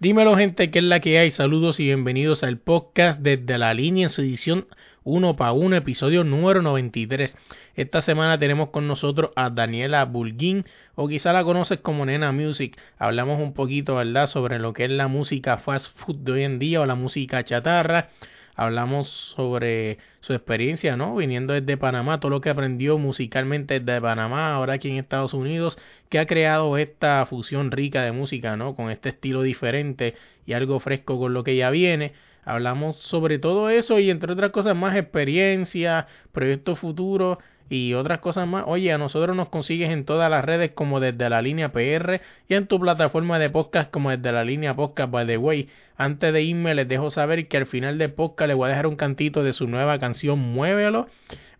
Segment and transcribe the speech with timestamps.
[0.00, 1.32] Dímelo gente, ¿qué es la que hay?
[1.32, 4.68] Saludos y bienvenidos al podcast desde la línea en su edición
[5.02, 7.36] 1 para 1, episodio número 93.
[7.74, 10.64] Esta semana tenemos con nosotros a Daniela Bulguín,
[10.94, 12.78] o quizá la conoces como Nena Music.
[12.96, 16.60] Hablamos un poquito, ¿verdad?, sobre lo que es la música fast food de hoy en
[16.60, 18.10] día o la música chatarra
[18.58, 21.14] hablamos sobre su experiencia, ¿no?
[21.14, 25.78] Viniendo desde Panamá, todo lo que aprendió musicalmente desde Panamá, ahora aquí en Estados Unidos,
[26.08, 28.74] que ha creado esta fusión rica de música, ¿no?
[28.74, 30.14] Con este estilo diferente
[30.44, 32.14] y algo fresco con lo que ya viene.
[32.44, 38.46] Hablamos sobre todo eso y entre otras cosas más experiencia, proyectos futuros y otras cosas
[38.46, 38.64] más.
[38.66, 42.54] Oye, a nosotros nos consigues en todas las redes como desde la línea PR y
[42.54, 45.68] en tu plataforma de podcast como desde la línea podcast by the way.
[45.96, 48.86] Antes de irme les dejo saber que al final de podcast les voy a dejar
[48.86, 51.08] un cantito de su nueva canción Muévelo.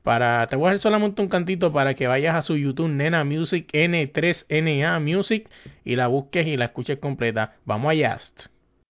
[0.02, 3.24] Para, te voy a dejar solamente un cantito para que vayas a su YouTube Nena
[3.24, 5.48] Music N3NA Music
[5.84, 7.56] y la busques y la escuches completa.
[7.64, 8.16] Vamos allá.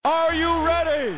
[0.04, 1.08] Are?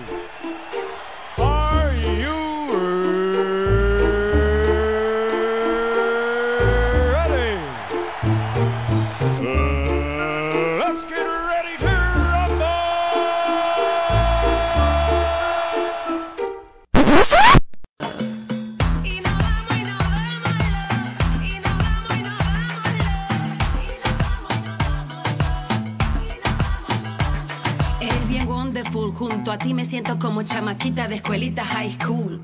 [29.50, 32.40] A ti me siento como chamaquita de escuelita high school.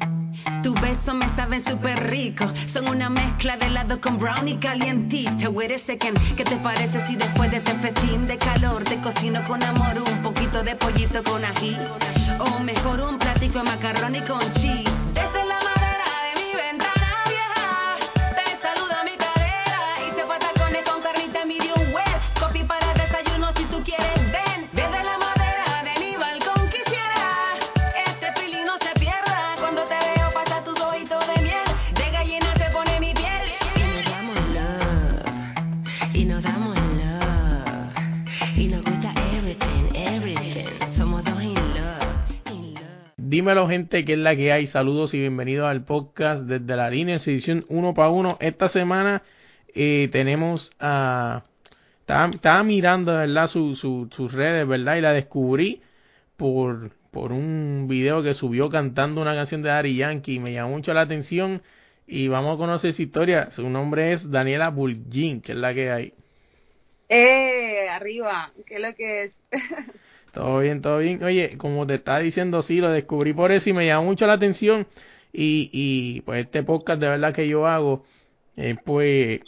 [0.63, 2.45] Tu beso me sabe súper rico.
[2.73, 5.51] Son una mezcla de helado con brownie calientito.
[5.51, 9.45] Wait a second, ¿qué te parece si después de este festín de calor te cocino
[9.47, 11.77] con amor un poquito de pollito con ají?
[12.41, 14.96] O mejor un platico de macarrón y con cheese.
[43.37, 44.67] Dímelo gente, que es la que hay.
[44.67, 48.39] Saludos y bienvenidos al podcast desde la línea, edición uno para uno.
[48.41, 49.25] Esta semana
[49.75, 51.45] eh, tenemos a...
[52.01, 53.47] Estaba, mirando, ¿verdad?
[53.49, 54.97] Su, su, sus redes, ¿verdad?
[54.97, 55.83] Y la descubrí
[56.39, 60.39] por, por un video que subió cantando una canción de Ari Yankee.
[60.39, 61.61] Me llamó mucho la atención
[62.07, 63.51] y vamos a conocer su historia.
[63.51, 66.15] Su nombre es Daniela Bulgin, que es la que hay.
[67.11, 67.87] ¡Eh!
[67.91, 69.33] Arriba, ¿qué es lo que es?
[70.37, 71.23] Todo bien, todo bien.
[71.25, 74.35] Oye, como te estaba diciendo, sí, lo descubrí por eso y me llamó mucho la
[74.35, 74.87] atención.
[75.33, 78.05] Y, y pues este podcast de verdad que yo hago,
[78.57, 79.41] eh, pues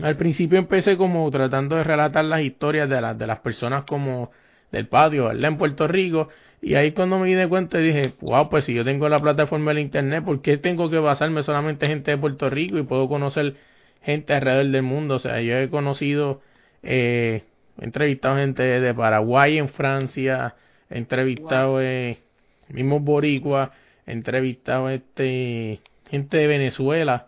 [0.00, 4.32] al principio empecé como tratando de relatar las historias de, las de las personas como
[4.72, 5.44] del patio, ¿verdad?
[5.52, 6.28] En Puerto Rico.
[6.62, 9.80] Y ahí cuando me di cuenta dije, wow, pues si yo tengo la plataforma del
[9.84, 13.56] internet, ¿por qué tengo que basarme solamente en gente de Puerto Rico y puedo conocer
[14.02, 15.16] gente alrededor del mundo?
[15.16, 16.42] O sea, yo he conocido
[16.82, 17.44] eh,
[17.82, 20.54] He entrevistado gente de Paraguay en Francia,
[20.88, 22.20] he entrevistado eh,
[22.68, 23.70] mismos boricuas,
[24.06, 27.26] he entrevistado este gente de Venezuela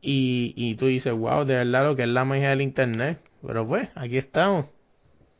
[0.00, 3.18] y, y tú dices, wow, de verdad lo que es la magia del internet.
[3.46, 4.64] Pero pues, aquí estamos.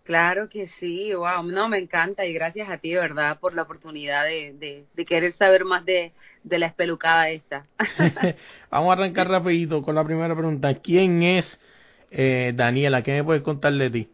[0.04, 3.62] Claro que sí, wow, no, me encanta y gracias a ti, de verdad, por la
[3.62, 7.62] oportunidad de, de, querer saber más de, de la espelucada esta.
[8.70, 10.74] Vamos a arrancar rapidito con la primera pregunta.
[10.74, 11.58] ¿Quién es
[12.10, 14.08] eh, Daniela, ¿qué me puedes contar de ti?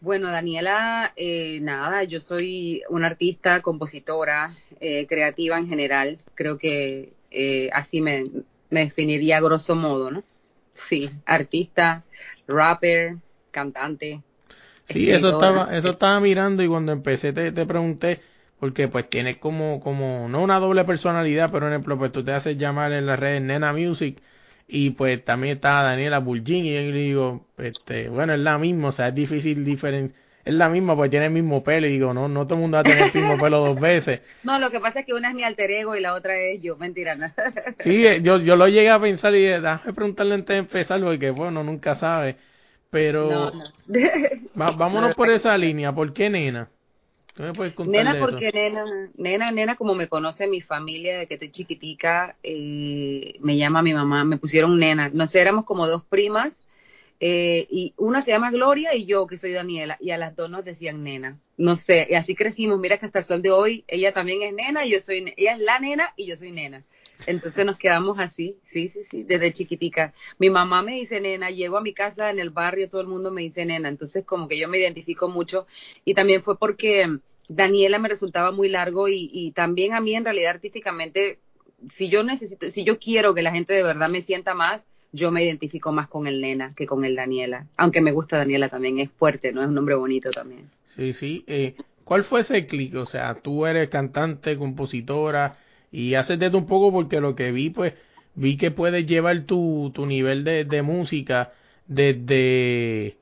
[0.00, 6.18] Bueno, Daniela, eh, nada, yo soy una artista, compositora, eh, creativa en general.
[6.34, 8.24] Creo que eh, así me,
[8.70, 10.22] me definiría a grosso modo, ¿no?
[10.88, 12.02] Sí, artista,
[12.48, 13.16] rapper,
[13.50, 14.22] cantante.
[14.88, 18.20] Sí, eso estaba, eso estaba mirando y cuando empecé te, te pregunté,
[18.58, 22.32] porque pues tienes como, como, no una doble personalidad, pero en ejemplo, pues tú te
[22.32, 24.20] haces llamar en las redes Nena Music
[24.70, 28.88] y pues también está Daniela Bulgin y yo le digo, este, bueno, es la misma,
[28.88, 32.14] o sea, es difícil diferenciar es la misma porque tiene el mismo pelo y digo,
[32.14, 34.20] no, no todo el mundo va a tener el mismo pelo dos veces.
[34.42, 36.62] No, lo que pasa es que una es mi alter ego y la otra es
[36.62, 37.14] yo, mentira.
[37.14, 37.26] No.
[37.84, 41.00] Sí, eh, yo, yo lo llegué a pensar y dije, déjame preguntarle antes de empezar
[41.00, 42.36] porque, bueno, nunca sabe.
[42.90, 43.52] Pero
[44.54, 46.68] vámonos por esa línea, ¿por qué nena?
[47.86, 48.84] Nena, porque nena,
[49.16, 53.94] nena, nena, como me conoce mi familia de que estoy chiquitica, eh, me llama mi
[53.94, 55.10] mamá, me pusieron nena.
[55.12, 56.54] No sé, éramos como dos primas,
[57.20, 60.50] eh, y una se llama Gloria y yo, que soy Daniela, y a las dos
[60.50, 61.38] nos decían nena.
[61.56, 62.78] No sé, y así crecimos.
[62.78, 65.54] Mira que hasta el sol de hoy, ella también es nena, y yo soy, ella
[65.54, 66.82] es la nena y yo soy nena.
[67.26, 70.12] Entonces nos quedamos así, sí, sí, sí, desde chiquitica.
[70.38, 73.30] Mi mamá me dice nena, llego a mi casa en el barrio, todo el mundo
[73.30, 75.66] me dice nena, entonces como que yo me identifico mucho
[76.04, 77.18] y también fue porque
[77.48, 81.38] Daniela me resultaba muy largo y, y también a mí en realidad artísticamente,
[81.96, 84.82] si yo necesito, si yo quiero que la gente de verdad me sienta más,
[85.12, 88.68] yo me identifico más con el nena que con el Daniela, aunque me gusta Daniela
[88.68, 89.62] también, es fuerte, ¿no?
[89.62, 90.70] Es un nombre bonito también.
[90.94, 91.44] Sí, sí.
[91.46, 91.74] Eh,
[92.04, 92.94] ¿Cuál fue ese clic?
[92.96, 95.46] O sea, tú eres cantante, compositora
[95.92, 97.94] y haces de un poco porque lo que vi, pues,
[98.34, 101.52] vi que puedes llevar tu, tu nivel de, de música
[101.86, 103.16] desde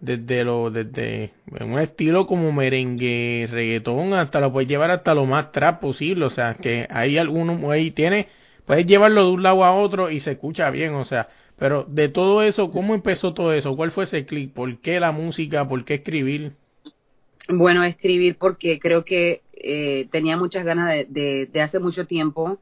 [0.00, 5.52] desde lo desde un estilo como merengue reggaetón hasta lo puedes llevar hasta lo más
[5.52, 6.24] trap posible.
[6.24, 8.28] O sea que hay algunos ahí tiene
[8.66, 11.28] puedes llevarlo de un lado a otro y se escucha bien o sea.
[11.58, 15.12] Pero de todo eso cómo empezó todo eso cuál fue ese clic por qué la
[15.12, 16.52] música por qué escribir
[17.48, 22.58] bueno escribir porque creo que eh, tenía muchas ganas de, de, de hace mucho tiempo.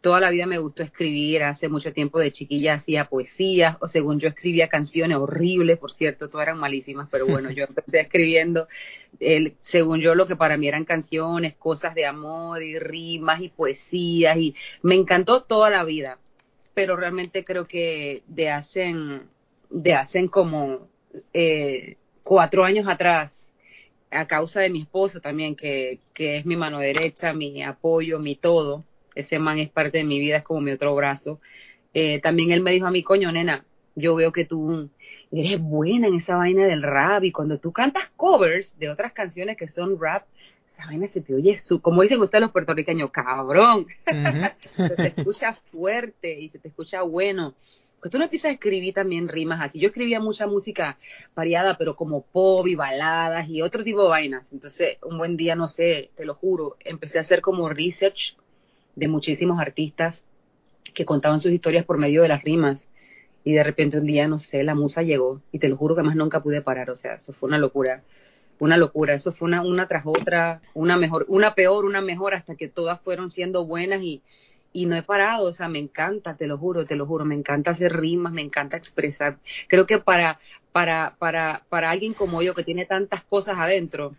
[0.00, 4.20] Toda la vida me gustó escribir, hace mucho tiempo de chiquilla hacía poesías, o según
[4.20, 8.68] yo escribía canciones horribles, por cierto, todas eran malísimas, pero bueno, yo empecé escribiendo,
[9.18, 13.48] el, según yo, lo que para mí eran canciones, cosas de amor y rimas y
[13.48, 16.18] poesías, y me encantó toda la vida,
[16.74, 19.22] pero realmente creo que de hacen,
[19.68, 20.88] de hacen como
[21.32, 23.32] eh, cuatro años atrás,
[24.10, 28.36] a causa de mi esposo también, que, que es mi mano derecha, mi apoyo, mi
[28.36, 28.84] todo,
[29.14, 31.40] ese man es parte de mi vida, es como mi otro brazo.
[31.94, 33.64] Eh, también él me dijo a mí, coño, nena,
[33.94, 34.88] yo veo que tú
[35.32, 39.56] eres buena en esa vaina del rap y cuando tú cantas covers de otras canciones
[39.56, 40.24] que son rap,
[40.72, 43.86] esa vaina se te oye, su, como dicen ustedes los puertorriqueños, cabrón.
[44.76, 47.54] se te escucha fuerte y se te escucha bueno.
[48.00, 49.80] Pues tú no empiezas a escribir también rimas así.
[49.80, 50.98] Yo escribía mucha música
[51.34, 54.44] variada, pero como pop y baladas y otro tipo de vainas.
[54.52, 58.36] Entonces, un buen día, no sé, te lo juro, empecé a hacer como research
[58.94, 60.22] de muchísimos artistas
[60.94, 62.84] que contaban sus historias por medio de las rimas
[63.44, 66.02] y de repente un día, no sé, la musa llegó y te lo juro que
[66.02, 68.02] más nunca pude parar, o sea, eso fue una locura,
[68.58, 72.56] una locura, eso fue una, una tras otra, una mejor, una peor, una mejor, hasta
[72.56, 74.22] que todas fueron siendo buenas y,
[74.72, 77.34] y no he parado, o sea, me encanta, te lo juro, te lo juro, me
[77.34, 79.38] encanta hacer rimas, me encanta expresar.
[79.66, 80.38] Creo que para,
[80.72, 84.14] para, para, para alguien como yo que tiene tantas cosas adentro,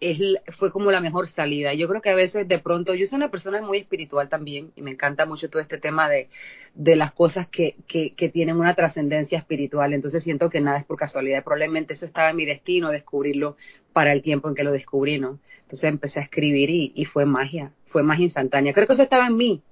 [0.00, 0.18] es,
[0.56, 1.74] fue como la mejor salida.
[1.74, 4.82] Yo creo que a veces de pronto, yo soy una persona muy espiritual también y
[4.82, 6.28] me encanta mucho todo este tema de,
[6.74, 9.92] de las cosas que, que, tienen una trascendencia espiritual.
[9.92, 11.44] Entonces siento que nada es por casualidad.
[11.44, 13.56] Probablemente eso estaba en mi destino, descubrirlo
[13.92, 15.38] para el tiempo en que lo descubrí, ¿no?
[15.62, 18.72] Entonces empecé a escribir y, y fue magia, fue magia instantánea.
[18.72, 19.62] Creo que eso estaba en mí,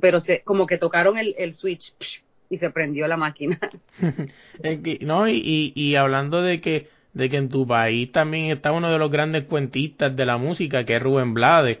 [0.00, 1.92] pero se, como que tocaron el, el switch
[2.48, 3.58] y se prendió la máquina.
[5.00, 8.98] no, y, y, hablando de que de que en tu país también está uno de
[8.98, 11.78] los grandes cuentistas de la música, que es Rubén Blades.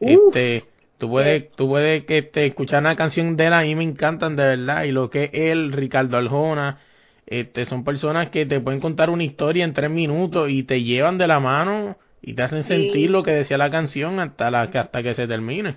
[0.00, 0.64] este,
[0.98, 4.36] tú puedes, tú puedes que este, escuchar una canción de él, a mí me encantan
[4.36, 6.78] de verdad, y lo que es él, Ricardo Aljona,
[7.26, 11.18] este, son personas que te pueden contar una historia en tres minutos y te llevan
[11.18, 15.02] de la mano y te hacen sentir lo que decía la canción hasta la hasta
[15.02, 15.76] que se termine.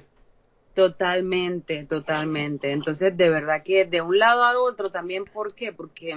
[0.73, 2.71] Totalmente, totalmente.
[2.71, 5.73] Entonces, de verdad que de un lado al otro también, ¿por qué?
[5.73, 6.15] Porque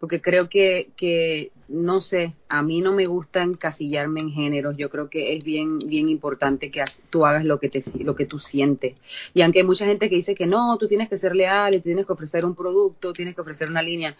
[0.00, 4.90] porque creo que, que, no sé, a mí no me gusta encasillarme en géneros, yo
[4.90, 8.38] creo que es bien, bien importante que tú hagas lo que, te, lo que tú
[8.38, 8.94] sientes.
[9.34, 11.80] Y aunque hay mucha gente que dice que no, tú tienes que ser leal y
[11.80, 14.16] tienes que ofrecer un producto, tienes que ofrecer una línea,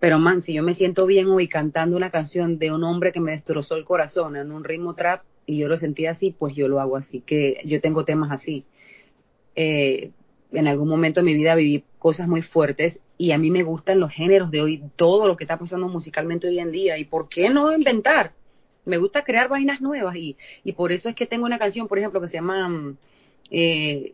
[0.00, 3.20] pero man, si yo me siento bien hoy cantando una canción de un hombre que
[3.20, 6.68] me destrozó el corazón en un ritmo trap y yo lo sentí así, pues yo
[6.68, 8.64] lo hago así, que yo tengo temas así.
[9.60, 10.12] Eh,
[10.52, 13.98] en algún momento de mi vida viví cosas muy fuertes y a mí me gustan
[13.98, 16.96] los géneros de hoy, todo lo que está pasando musicalmente hoy en día.
[16.96, 18.34] ¿Y por qué no inventar?
[18.84, 21.98] Me gusta crear vainas nuevas y, y por eso es que tengo una canción, por
[21.98, 22.96] ejemplo, que se llama mm,
[23.50, 24.12] eh,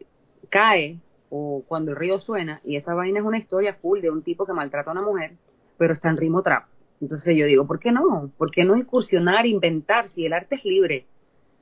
[0.49, 0.97] Cae
[1.29, 4.47] o Cuando el río suena y esa vaina es una historia full de un tipo
[4.47, 5.33] que maltrata a una mujer,
[5.77, 6.65] pero está en ritmo trap.
[7.03, 8.31] Entonces yo digo, ¿por qué no?
[8.39, 10.09] ¿Por qué no incursionar, inventar?
[10.15, 11.05] Si el arte es libre,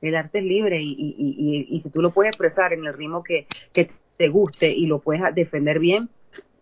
[0.09, 2.93] el arte es libre y, y, y, y si tú lo puedes expresar en el
[2.93, 6.09] ritmo que, que te guste y lo puedes defender bien,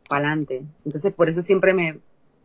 [0.07, 0.61] para adelante.
[0.85, 1.97] Entonces, por eso siempre me,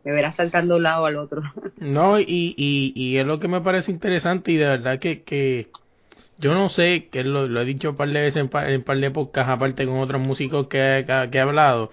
[0.03, 1.41] me verás saltando de un lado al otro.
[1.79, 5.67] No, y, y, y es lo que me parece interesante y de verdad que, que
[6.39, 8.83] yo no sé, que lo, lo he dicho un par de veces en, par, en
[8.83, 11.91] par de podcasts, aparte con otros músicos que, que, que he hablado.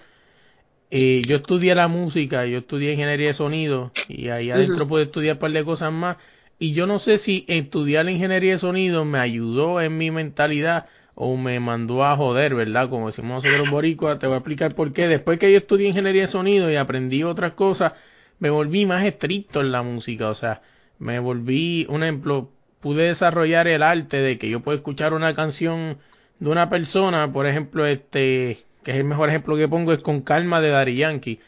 [0.90, 4.88] Eh, yo estudié la música, yo estudié ingeniería de sonido y ahí adentro uh -huh.
[4.88, 6.16] pude estudiar un par de cosas más.
[6.58, 10.87] Y yo no sé si estudiar la ingeniería de sonido me ayudó en mi mentalidad
[11.14, 12.88] o me mandó a joder, ¿verdad?
[12.88, 15.08] Como decimos nosotros boricuas, te voy a explicar por qué.
[15.08, 17.92] Después que yo estudié ingeniería de sonido y aprendí otras cosas,
[18.38, 20.62] me volví más estricto en la música, o sea,
[20.99, 25.99] me volví, un ejemplo, pude desarrollar el arte de que yo puedo escuchar una canción
[26.40, 30.23] de una persona, por ejemplo, este, que es el mejor ejemplo que pongo, es con
[30.23, 31.40] Calma de Dari Yankee.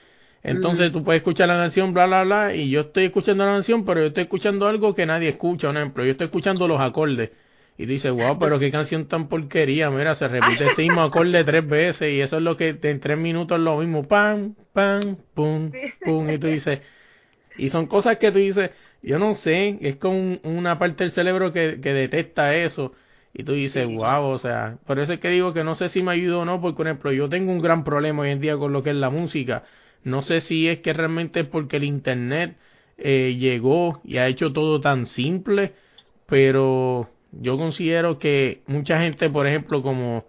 [0.47, 3.85] Entonces tú puedes escuchar la canción, bla, bla, bla, y yo estoy escuchando la canción,
[3.85, 7.31] pero yo estoy escuchando algo que nadie escucha, un ejemplo, yo estoy escuchando los acordes.
[7.76, 11.43] Y tú dices, wow, pero qué canción tan porquería, mira, se repite este mismo acorde
[11.43, 15.17] tres veces y eso es lo que en tres minutos es lo mismo, pam, pam,
[15.35, 15.73] pum,
[16.05, 16.81] pum, y tú dices,
[17.59, 18.71] y son cosas que tú dices,
[19.03, 22.93] yo no sé, es como una parte del cerebro que, que detecta eso.
[23.35, 26.03] Y tú dices, wow, o sea, por eso es que digo que no sé si
[26.03, 28.57] me ayuda o no, porque por ejemplo, yo tengo un gran problema hoy en día
[28.57, 29.65] con lo que es la música.
[30.07, 32.57] No sé si es que realmente es porque el Internet
[32.97, 35.73] eh, llegó y ha hecho todo tan simple,
[36.27, 40.25] pero yo considero que mucha gente, por ejemplo, como,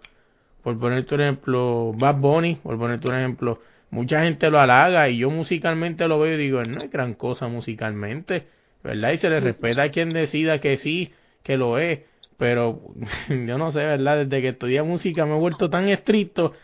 [0.64, 5.18] por ponerte un ejemplo, Bad Bunny, por ponerte un ejemplo, mucha gente lo halaga y
[5.18, 8.48] yo musicalmente lo veo y digo, no es gran cosa musicalmente,
[8.82, 9.12] ¿verdad?
[9.12, 11.12] Y se le respeta a quien decida que sí,
[11.44, 12.00] que lo es
[12.36, 12.80] pero
[13.28, 14.24] yo no sé, ¿verdad?
[14.24, 16.54] Desde que estudié música me he vuelto tan estricto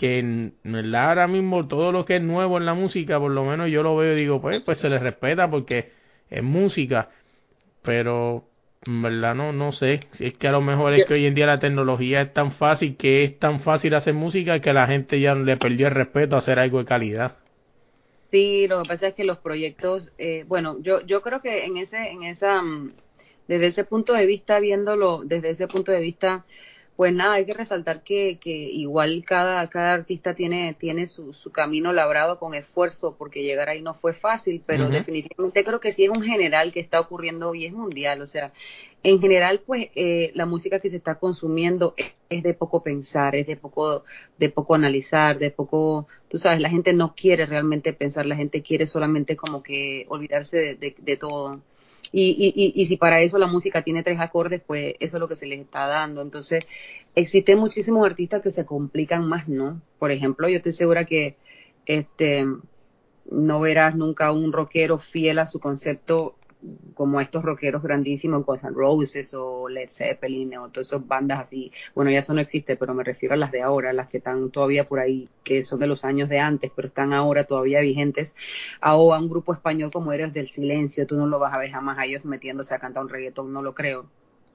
[0.00, 1.10] que ¿verdad?
[1.10, 3.96] ahora mismo todo lo que es nuevo en la música, por lo menos yo lo
[3.96, 5.92] veo y digo, pues, pues se le respeta porque
[6.30, 7.10] es música,
[7.82, 8.46] pero
[8.86, 11.44] verdad no no sé si es que a lo mejor es que hoy en día
[11.44, 15.34] la tecnología es tan fácil que es tan fácil hacer música que la gente ya
[15.34, 17.36] le perdió el respeto a hacer algo de calidad
[18.30, 21.76] sí lo que pasa es que los proyectos eh, bueno yo yo creo que en
[21.76, 22.92] ese en esa mm,
[23.50, 26.44] desde ese punto de vista, viéndolo desde ese punto de vista,
[27.00, 31.50] pues nada, hay que resaltar que, que igual cada, cada artista tiene, tiene su, su
[31.50, 36.04] camino labrado con esfuerzo, porque llegar ahí no fue fácil, pero definitivamente creo que sí
[36.04, 38.52] es un general que está ocurriendo y es mundial, o sea,
[39.02, 41.94] en general, pues eh, la música que se está consumiendo
[42.28, 44.04] es, de poco pensar, es de poco,
[44.36, 48.60] de poco analizar, de poco, tú sabes, la gente no quiere realmente pensar, la gente
[48.60, 51.62] quiere solamente como que olvidarse de, de todo.
[52.12, 55.28] Y, y, y, si para eso la música tiene tres acordes, pues eso es lo
[55.28, 56.22] que se les está dando.
[56.22, 56.64] Entonces,
[57.14, 59.80] existen muchísimos artistas que se complican más, ¿no?
[59.98, 61.36] Por ejemplo, yo estoy segura que
[61.86, 62.44] este
[63.30, 66.34] no verás nunca un rockero fiel a su concepto
[66.94, 71.72] como estos rockeros grandísimos, Guns N' Roses o Led Zeppelin o todas esas bandas así.
[71.94, 74.50] Bueno, ya eso no existe, pero me refiero a las de ahora, las que están
[74.50, 78.32] todavía por ahí, que son de los años de antes, pero están ahora todavía vigentes.
[78.82, 81.70] O a un grupo español como Eres del Silencio, tú no lo vas a ver
[81.70, 84.06] jamás a ellos metiéndose a cantar un reggaetón, no lo creo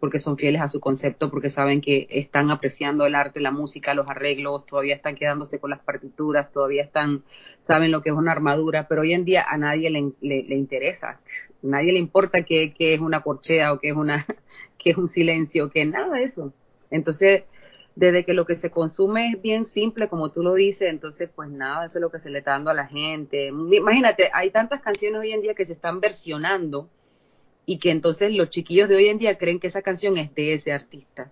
[0.05, 3.95] porque son fieles a su concepto, porque saben que están apreciando el arte, la música,
[3.95, 7.23] los arreglos, todavía están quedándose con las partituras, todavía están,
[7.65, 11.21] saben lo que es una armadura, pero hoy en día a nadie le, le, interesa,
[11.63, 14.27] nadie le importa que, es una corchea o que es una,
[14.77, 16.53] que es un silencio, que nada de eso.
[16.91, 17.45] Entonces,
[17.95, 21.49] desde que lo que se consume es bien simple, como tú lo dices, entonces pues
[21.49, 23.47] nada, eso es lo que se le está dando a la gente.
[23.47, 26.89] Imagínate, hay tantas canciones hoy en día que se están versionando,
[27.65, 30.53] y que entonces los chiquillos de hoy en día creen que esa canción es de
[30.53, 31.31] ese artista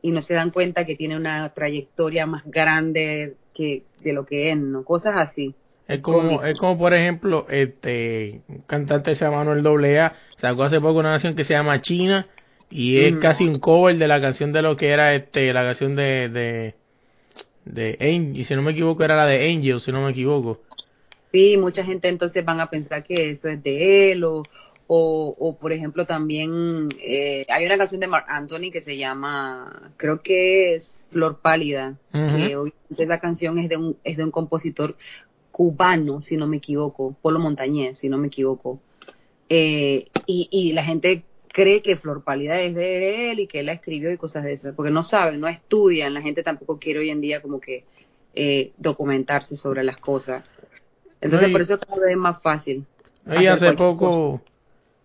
[0.00, 4.50] y no se dan cuenta que tiene una trayectoria más grande que de lo que
[4.50, 4.84] es, ¿no?
[4.84, 5.54] Cosas así.
[5.88, 10.80] Es como, es como por ejemplo, este un cantante se llama Manuel AA, sacó hace
[10.80, 12.28] poco una canción que se llama China
[12.70, 15.94] y es casi un cover de la canción de lo que era este la canción
[15.94, 16.74] de de
[17.64, 20.60] de Angel, si no me equivoco era la de Angel, si no me equivoco.
[21.32, 24.42] Sí, mucha gente entonces van a pensar que eso es de él o,
[24.94, 29.90] o, o por ejemplo, también eh, hay una canción de Mark Anthony que se llama,
[29.96, 34.30] creo que es Flor Pálida, que obviamente esa canción es de un, es de un
[34.30, 34.96] compositor
[35.50, 38.80] cubano, si no me equivoco, Polo Montañez, si no me equivoco.
[39.48, 43.66] Eh, y, y la gente cree que Flor Pálida es de él y que él
[43.66, 47.00] la escribió y cosas de esas, porque no saben, no estudian, la gente tampoco quiere
[47.00, 47.84] hoy en día como que
[48.34, 50.44] eh, documentarse sobre las cosas.
[51.22, 52.84] Entonces, por eso cada vez es más fácil.
[53.26, 54.42] Y hace poco,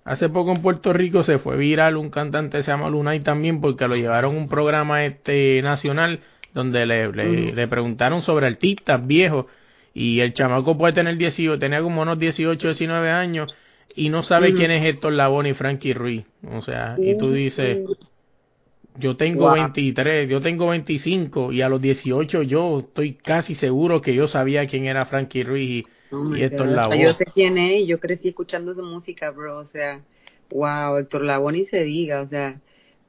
[0.07, 3.89] Hace poco en Puerto Rico se fue viral un cantante se llama Lunay también porque
[3.89, 6.21] lo llevaron a un programa este nacional
[6.53, 9.47] donde le, le, preguntaron sobre artistas viejos
[9.93, 13.53] y el chamaco puede tener 18, tenía como unos 18, 19 años
[13.95, 16.23] y no sabe quién es Héctor Labón y Frankie Ruiz.
[16.51, 17.79] O sea, y tú dices,
[18.95, 24.15] yo tengo 23, yo tengo 25 y a los 18 yo estoy casi seguro que
[24.15, 27.01] yo sabía quién era Frankie Ruiz y y Héctor Lavoe.
[27.01, 30.01] Yo sé quién es, yo crecí escuchando su música, bro, o sea,
[30.49, 32.59] wow, Héctor Lavoe ni se diga, o sea,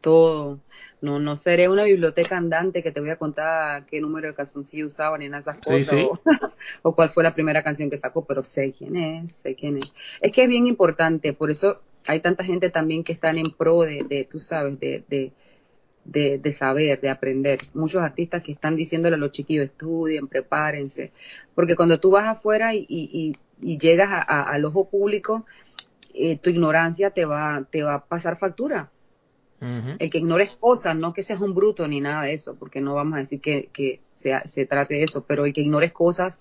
[0.00, 0.60] todo.
[1.00, 4.88] No no seré una biblioteca andante que te voy a contar qué número de calzoncillo
[4.88, 5.94] usaba ni de esas cosas
[6.82, 9.92] O, cuál fue la primera canción que sacó, pero sé quién es, sé quién es.
[10.20, 13.82] Es que es bien importante, por eso hay tanta gente también que están en pro
[13.82, 15.30] de, de tú sabes, de, de
[16.08, 17.58] de, de, saber, de aprender.
[17.74, 21.12] Muchos artistas que están diciéndole a los chiquillos, estudien, prepárense,
[21.54, 25.44] porque cuando tú vas afuera y, y, y llegas a, al ojo público,
[26.14, 28.90] eh, tu ignorancia te va, te va a pasar factura.
[29.60, 32.94] El que ignores cosas, no que seas un bruto ni nada de eso, porque no
[32.94, 36.34] vamos a decir que, que, se, se trate de eso, pero el que ignores cosas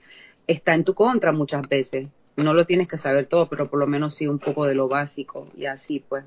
[0.45, 2.09] está en tu contra muchas veces.
[2.35, 4.87] No lo tienes que saber todo, pero por lo menos sí un poco de lo
[4.87, 6.25] básico y así pues.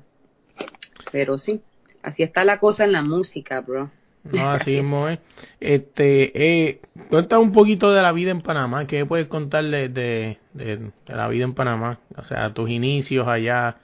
[1.13, 1.61] Pero sí,
[2.03, 3.89] así está la cosa en la música, bro.
[4.23, 5.19] No, así mismo es.
[5.59, 6.31] Este,
[6.69, 8.87] eh, cuenta un poquito de la vida en Panamá.
[8.87, 11.99] ¿Qué puedes contarle de, de, la vida en Panamá?
[12.17, 13.77] O sea, tus inicios allá,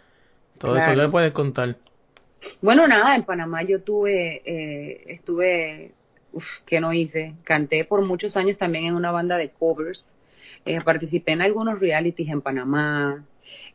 [0.58, 0.94] todo eso.
[0.94, 1.78] ¿Qué puedes contar?
[2.62, 5.92] Bueno, nada, en Panamá yo tuve, eh, estuve,
[6.66, 7.34] que no hice?
[7.44, 10.12] Canté por muchos años también en una banda de covers.
[10.66, 13.24] Eh, participé en algunos realities en Panamá.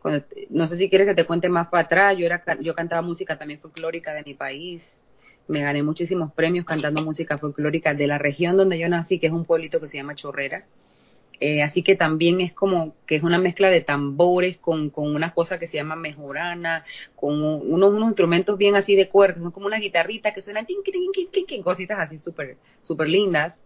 [0.00, 2.16] Cuando, no sé si quieres que te cuente más para atrás.
[2.18, 4.82] Yo era, yo cantaba música también folclórica de mi país
[5.48, 9.32] me gané muchísimos premios cantando música folclórica de la región donde yo nací, que es
[9.32, 10.64] un pueblito que se llama Chorrera.
[11.40, 15.32] Eh, así que también es como que es una mezcla de tambores con, con unas
[15.32, 16.84] cosas que se llaman mejorana,
[17.16, 20.78] con unos, unos instrumentos bien así de cuerdas, son como una guitarrita que suenan tin,
[21.64, 23.60] cositas así súper super lindas.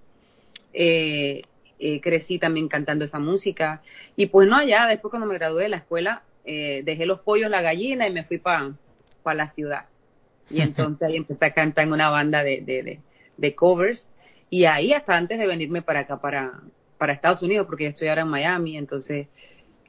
[0.72, 1.42] Eh,
[1.78, 3.82] eh, crecí también cantando esa música.
[4.16, 7.50] Y pues no, allá después cuando me gradué de la escuela, eh, dejé los pollos,
[7.50, 8.72] la gallina y me fui para
[9.22, 9.86] pa la ciudad.
[10.48, 13.00] Y entonces ahí empecé a cantar en una banda de, de,
[13.36, 14.06] de, covers.
[14.48, 16.60] Y ahí hasta antes de venirme para acá, para,
[16.98, 19.26] para Estados Unidos, porque yo estoy ahora en Miami, entonces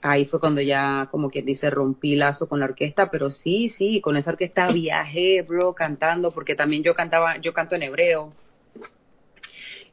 [0.01, 4.01] ahí fue cuando ya, como quien dice, rompí lazo con la orquesta, pero sí, sí,
[4.01, 8.33] con esa orquesta viajé, bro, cantando, porque también yo cantaba, yo canto en hebreo.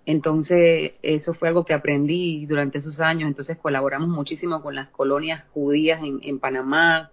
[0.07, 3.29] Entonces, eso fue algo que aprendí durante esos años.
[3.29, 7.11] Entonces, colaboramos muchísimo con las colonias judías en, Panamá.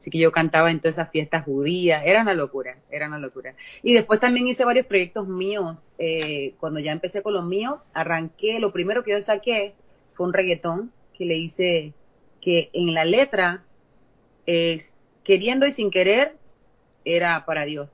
[0.00, 3.54] Así que yo cantaba en todas esas fiestas judías, era una locura, era una locura.
[3.82, 5.88] Y después también hice varios proyectos míos.
[5.98, 9.74] Eh, cuando ya empecé con los míos, arranqué, lo primero que yo saqué
[10.14, 11.94] fue un reggaetón que le hice,
[12.42, 13.64] que en la letra,
[14.46, 14.84] eh,
[15.22, 16.36] queriendo y sin querer,
[17.04, 17.88] era para Dios.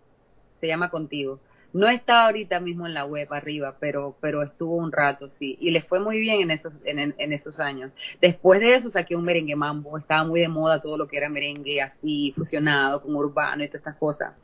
[0.61, 1.39] Se llama Contigo.
[1.73, 5.57] No está ahorita mismo en la web arriba, pero, pero estuvo un rato, sí.
[5.61, 7.93] Y le fue muy bien en esos, en, en, esos años.
[8.21, 9.97] Después de eso saqué un merengue mambo.
[9.97, 13.81] Estaba muy de moda todo lo que era merengue así, fusionado con urbano y todas
[13.81, 14.35] estas cosas.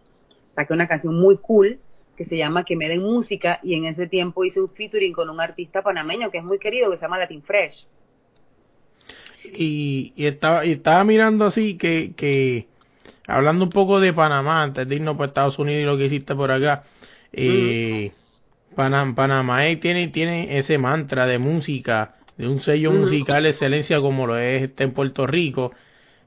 [0.54, 1.80] Saqué una canción muy cool
[2.16, 5.28] que se llama Que me den música y en ese tiempo hice un featuring con
[5.28, 7.86] un artista panameño que es muy querido que se llama Latin Fresh.
[9.52, 12.66] Y, y estaba y estaba mirando así que, que
[13.26, 16.34] hablando un poco de Panamá antes de irnos para Estados Unidos y lo que hiciste
[16.34, 16.84] por acá
[17.32, 18.12] eh,
[18.74, 24.36] Panamá tiene, tiene ese mantra de música, de un sello musical de excelencia como lo
[24.38, 25.72] es este en Puerto Rico.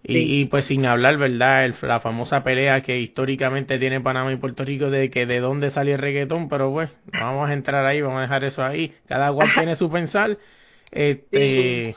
[0.01, 1.75] Y, pues sin hablar, ¿verdad?
[1.81, 5.91] la famosa pelea que históricamente tiene Panamá y Puerto Rico de que de dónde sale
[5.91, 8.93] el reggaetón, pero pues vamos a entrar ahí, vamos a dejar eso ahí.
[9.07, 10.37] Cada cual tiene su pensar.
[10.91, 11.93] Este,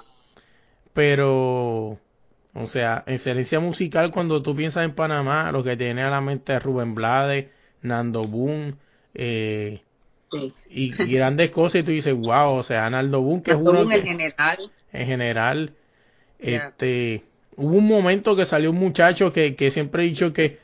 [0.93, 1.99] pero,
[2.53, 6.55] o sea, excelencia musical cuando tú piensas en Panamá, lo que tiene a la mente
[6.55, 7.47] es Rubén Blades,
[7.81, 8.77] Nando Boom,
[9.14, 9.81] eh,
[10.68, 14.03] y, grandes cosas y tú dices, wow, o sea, Arnaldo Boone, que es uno en
[14.03, 14.70] general.
[14.92, 15.72] En general,
[16.38, 17.25] este,
[17.57, 20.59] hubo un momento que salió un muchacho que, que siempre he dicho que,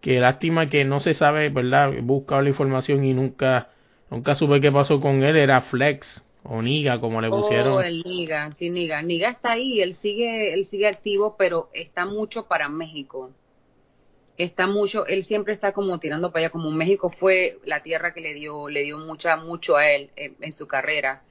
[0.00, 1.92] que lástima que no se sabe, ¿verdad?
[2.02, 3.70] Busca la información y nunca,
[4.10, 7.74] nunca supe qué pasó con él, era Flex o Niga, como le pusieron.
[7.74, 9.02] Oh, el Niga, sí, Niga.
[9.02, 13.32] Niga está ahí, él sigue, él sigue activo, pero está mucho para México
[14.38, 18.20] está mucho, él siempre está como tirando para allá, como México fue la tierra que
[18.20, 21.22] le dio, le dio mucha, mucho a él en, su carrera.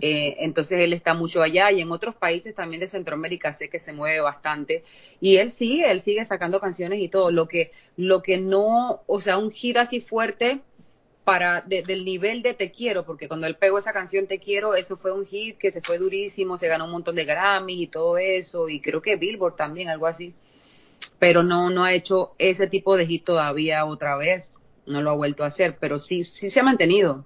[0.00, 3.80] eh, entonces él está mucho allá y en otros países también de Centroamérica sé que
[3.80, 4.84] se mueve bastante
[5.20, 7.32] y él sigue, él sigue sacando canciones y todo.
[7.32, 10.60] Lo que, lo que no, o sea, un hit así fuerte
[11.24, 14.96] para del nivel de Te quiero, porque cuando él pegó esa canción Te quiero, eso
[14.96, 18.18] fue un hit que se fue durísimo, se ganó un montón de Grammys y todo
[18.18, 20.32] eso y creo que Billboard también, algo así
[21.18, 25.14] pero no, no ha hecho ese tipo de hit todavía otra vez, no lo ha
[25.14, 27.24] vuelto a hacer, pero sí, sí se ha mantenido,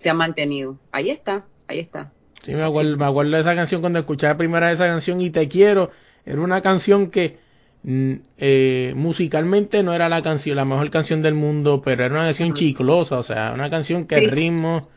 [0.00, 0.78] se ha mantenido.
[0.92, 2.12] Ahí está, ahí está.
[2.42, 5.30] Sí, me acuerdo, me acuerdo de esa canción cuando escuché la primera esa canción y
[5.30, 5.90] Te Quiero,
[6.24, 7.38] era una canción que
[7.82, 12.24] mm, eh, musicalmente no era la canción, la mejor canción del mundo, pero era una
[12.24, 14.88] canción chiclosa, o sea, una canción que el ritmo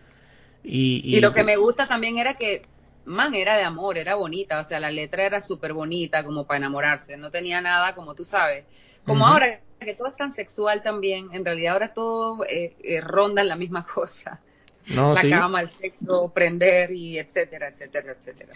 [0.64, 2.64] y, y, y lo que me gusta también era que
[3.06, 6.58] man, era de amor, era bonita, o sea, la letra era súper bonita como para
[6.58, 8.66] enamorarse, no tenía nada, como tú sabes,
[9.06, 13.42] como ahora que todo es tan sexual también, en realidad ahora todo eh, eh, ronda
[13.42, 14.40] en la misma cosa,
[14.86, 18.54] la cama, el sexo, prender y etcétera, etcétera, etcétera.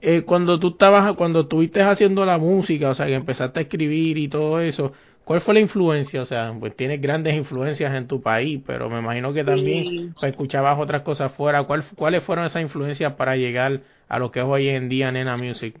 [0.00, 4.18] Eh, cuando tú estabas, cuando estuviste haciendo la música, o sea, que empezaste a escribir
[4.18, 4.92] y todo eso,
[5.26, 6.22] ¿Cuál fue la influencia?
[6.22, 10.30] O sea, pues tienes grandes influencias en tu país, pero me imagino que también pues,
[10.30, 11.64] escuchabas otras cosas fuera.
[11.64, 15.36] ¿Cuál, ¿Cuáles fueron esas influencias para llegar a lo que es hoy en día Nena
[15.36, 15.80] Music?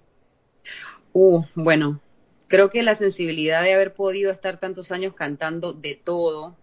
[1.12, 2.00] Uh, bueno,
[2.48, 6.56] creo que la sensibilidad de haber podido estar tantos años cantando de todo,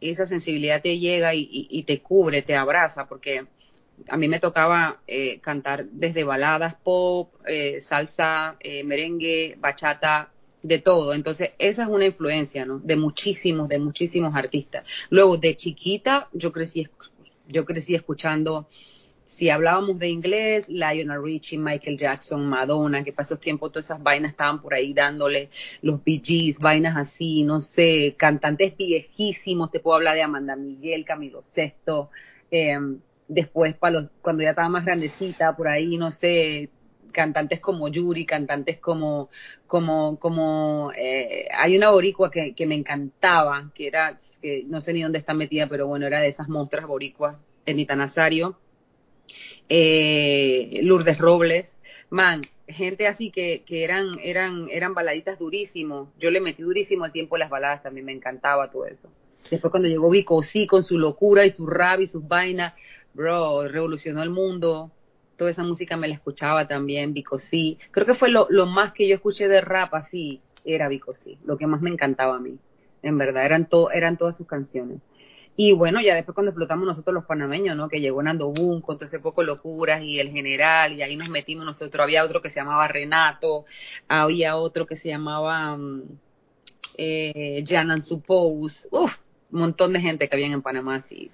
[0.00, 3.46] esa sensibilidad te llega y, y, te cubre, te abraza, porque
[4.08, 10.32] a mí me tocaba eh, cantar desde baladas, pop, eh, salsa, eh, merengue, bachata,
[10.68, 11.14] de todo.
[11.14, 12.78] Entonces, esa es una influencia, ¿no?
[12.78, 14.84] De muchísimos, de muchísimos artistas.
[15.10, 16.86] Luego, de chiquita, yo crecí,
[17.48, 18.68] yo crecí escuchando,
[19.38, 24.32] si hablábamos de inglés, Lionel Richie, Michael Jackson, Madonna, que pasó tiempo todas esas vainas
[24.32, 25.48] estaban por ahí dándole
[25.80, 31.04] los Bee Gees, vainas así, no sé, cantantes viejísimos, te puedo hablar de Amanda Miguel,
[31.04, 32.10] Camilo Sesto,
[32.50, 32.78] eh,
[33.28, 36.70] después para los, cuando ya estaba más grandecita, por ahí, no sé,
[37.12, 39.30] cantantes como Yuri, cantantes como,
[39.66, 44.92] como, como, eh, hay una boricua que, que me encantaba, que era, que no sé
[44.92, 48.58] ni dónde está metida, pero bueno, era de esas monstruas boricuas, Enita Nazario,
[49.68, 51.66] eh, Lourdes Robles,
[52.10, 56.08] man, gente así que, que eran, eran, eran baladitas durísimos.
[56.18, 59.08] Yo le metí durísimo el tiempo las baladas, también me encantaba todo eso.
[59.50, 62.74] Después cuando llegó Vico sí con su locura y su rap y sus vainas,
[63.14, 64.90] bro, revolucionó el mundo.
[65.38, 67.78] Toda esa música me la escuchaba también, Vico sí.
[67.92, 71.38] Creo que fue lo, lo más que yo escuché de rap así, era Vico sí.
[71.46, 72.58] Lo que más me encantaba a mí.
[73.02, 74.98] En verdad, eran, to, eran todas sus canciones.
[75.60, 77.88] Y bueno, ya después cuando explotamos nosotros los panameños, ¿no?
[77.88, 81.28] Que llegó Nando Boom con todo ese poco locuras y el general, y ahí nos
[81.30, 82.02] metimos nosotros.
[82.02, 83.64] Había otro que se llamaba Renato,
[84.06, 86.02] había otro que se llamaba um,
[86.96, 89.12] eh, Janan Suppose, uf,
[89.50, 91.30] un montón de gente que habían en Panamá, sí.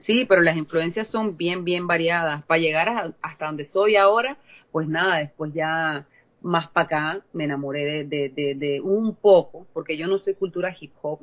[0.00, 2.44] Sí, pero las influencias son bien, bien variadas.
[2.44, 4.38] Para llegar hasta donde soy ahora,
[4.72, 6.06] pues nada, después ya
[6.42, 10.34] más para acá me enamoré de, de, de, de, un poco, porque yo no soy
[10.34, 11.20] cultura hip hop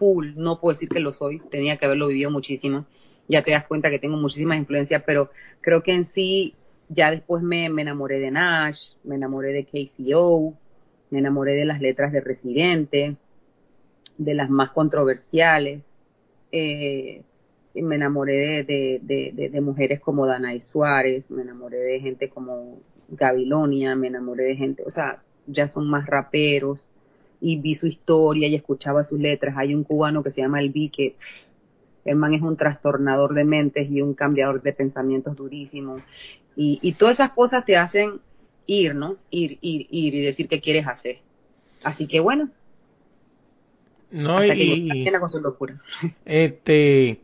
[0.00, 2.86] full, no puedo decir que lo soy, tenía que haberlo vivido muchísimo,
[3.28, 5.30] ya te das cuenta que tengo muchísimas influencias, pero
[5.60, 6.54] creo que en sí
[6.88, 10.54] ya después me, me enamoré de Nash, me enamoré de KCO,
[11.10, 13.16] me enamoré de las letras de Residente,
[14.16, 15.82] de las más controversiales,
[16.50, 17.22] eh,
[17.74, 22.80] me enamoré de, de, de, de, mujeres como Danae Suárez, me enamoré de gente como
[23.08, 26.84] Gabilonia, me enamoré de gente, o sea, ya son más raperos
[27.40, 29.54] y vi su historia y escuchaba sus letras.
[29.56, 31.16] Hay un cubano que se llama El Vi que
[32.04, 35.98] el man es un trastornador de mentes y un cambiador de pensamientos durísimo.
[36.56, 38.20] Y, y todas esas cosas te hacen
[38.66, 39.16] ir, ¿no?
[39.30, 41.18] Ir, ir, ir y decir qué quieres hacer.
[41.82, 42.50] Así que bueno.
[44.10, 45.80] No, Hasta y, que con su locura.
[46.24, 47.20] Este,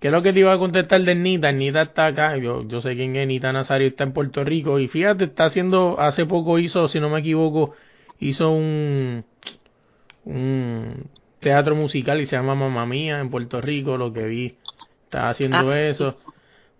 [0.00, 1.52] ¿Qué es lo que te iba a contestar de Nita?
[1.52, 4.88] Nita está acá, yo, yo sé quién es Nita Nazario, está en Puerto Rico y
[4.88, 7.74] fíjate, está haciendo, hace poco hizo, si no me equivoco,
[8.20, 9.24] hizo un,
[10.24, 11.06] un
[11.40, 14.56] teatro musical y se llama Mamá Mía en Puerto Rico, lo que vi,
[15.04, 15.80] está haciendo ah.
[15.80, 16.18] eso.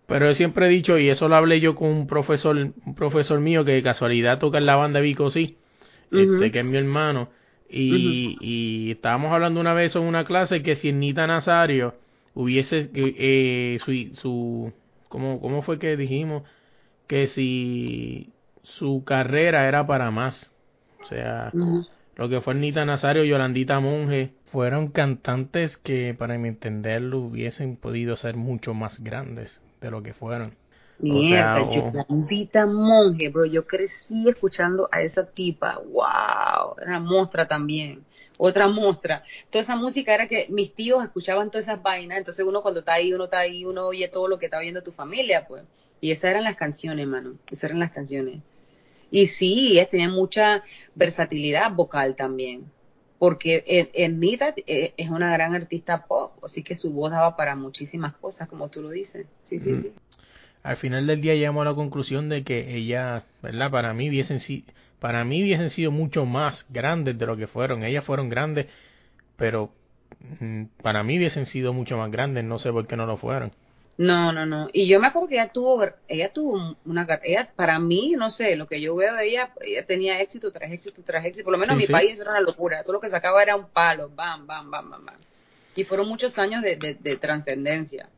[0.06, 3.40] Pero yo siempre he dicho, y eso lo hablé yo con un profesor, un profesor
[3.40, 5.56] mío que de casualidad toca en la banda Vico sí,
[6.12, 7.30] este, que es mi hermano,
[7.68, 11.94] y, y estábamos hablando una vez en una clase que si Nita Nazario
[12.36, 14.72] hubiese eh, su, su
[15.08, 16.44] ¿cómo, ¿cómo fue que dijimos?
[17.08, 20.54] Que si su carrera era para más.
[21.02, 21.52] O sea,
[22.16, 27.76] lo que fue Nita Nazario y Yolandita Monge fueron cantantes que, para mi entenderlo, hubiesen
[27.76, 30.54] podido ser mucho más grandes de lo que fueron.
[30.98, 31.92] Mierda, o sea, o...
[31.92, 38.04] Yolandita Monge, bro, yo crecí escuchando a esa tipa, wow, era mostra también
[38.38, 39.24] otra muestra.
[39.50, 42.94] Toda esa música era que mis tíos escuchaban todas esas vainas, entonces uno cuando está
[42.94, 45.62] ahí, uno está ahí, uno oye todo lo que está viendo tu familia, pues.
[46.00, 48.40] Y esas eran las canciones, mano, esas eran las canciones.
[49.10, 50.62] Y sí, es, tenía mucha
[50.94, 52.64] versatilidad vocal también,
[53.18, 58.14] porque Ernita eh, es una gran artista pop, así que su voz daba para muchísimas
[58.14, 59.26] cosas, como tú lo dices.
[59.44, 59.82] Sí, sí, mm.
[59.82, 59.92] sí.
[60.62, 63.70] Al final del día llegamos a la conclusión de que ella, ¿verdad?
[63.70, 64.66] Para mí hubiesen sido
[65.00, 67.84] para mí hubiesen sido mucho más grandes de lo que fueron.
[67.84, 68.66] Ellas fueron grandes,
[69.36, 69.72] pero
[70.40, 72.44] mm, para mí hubiesen sido mucho más grandes.
[72.44, 73.52] No sé por qué no lo fueron.
[73.98, 74.68] No, no, no.
[74.72, 78.54] Y yo me acuerdo que ella tuvo, ella tuvo una, ella, para mí, no sé,
[78.56, 81.44] lo que yo veo de ella, ella tenía éxito tras éxito tras éxito.
[81.44, 81.92] Por lo menos en mi sí.
[81.92, 82.82] país era una locura.
[82.82, 85.16] Todo lo que sacaba era un palo, bam, bam, bam, bam, bam.
[85.74, 88.08] Y fueron muchos años de, de, de trascendencia.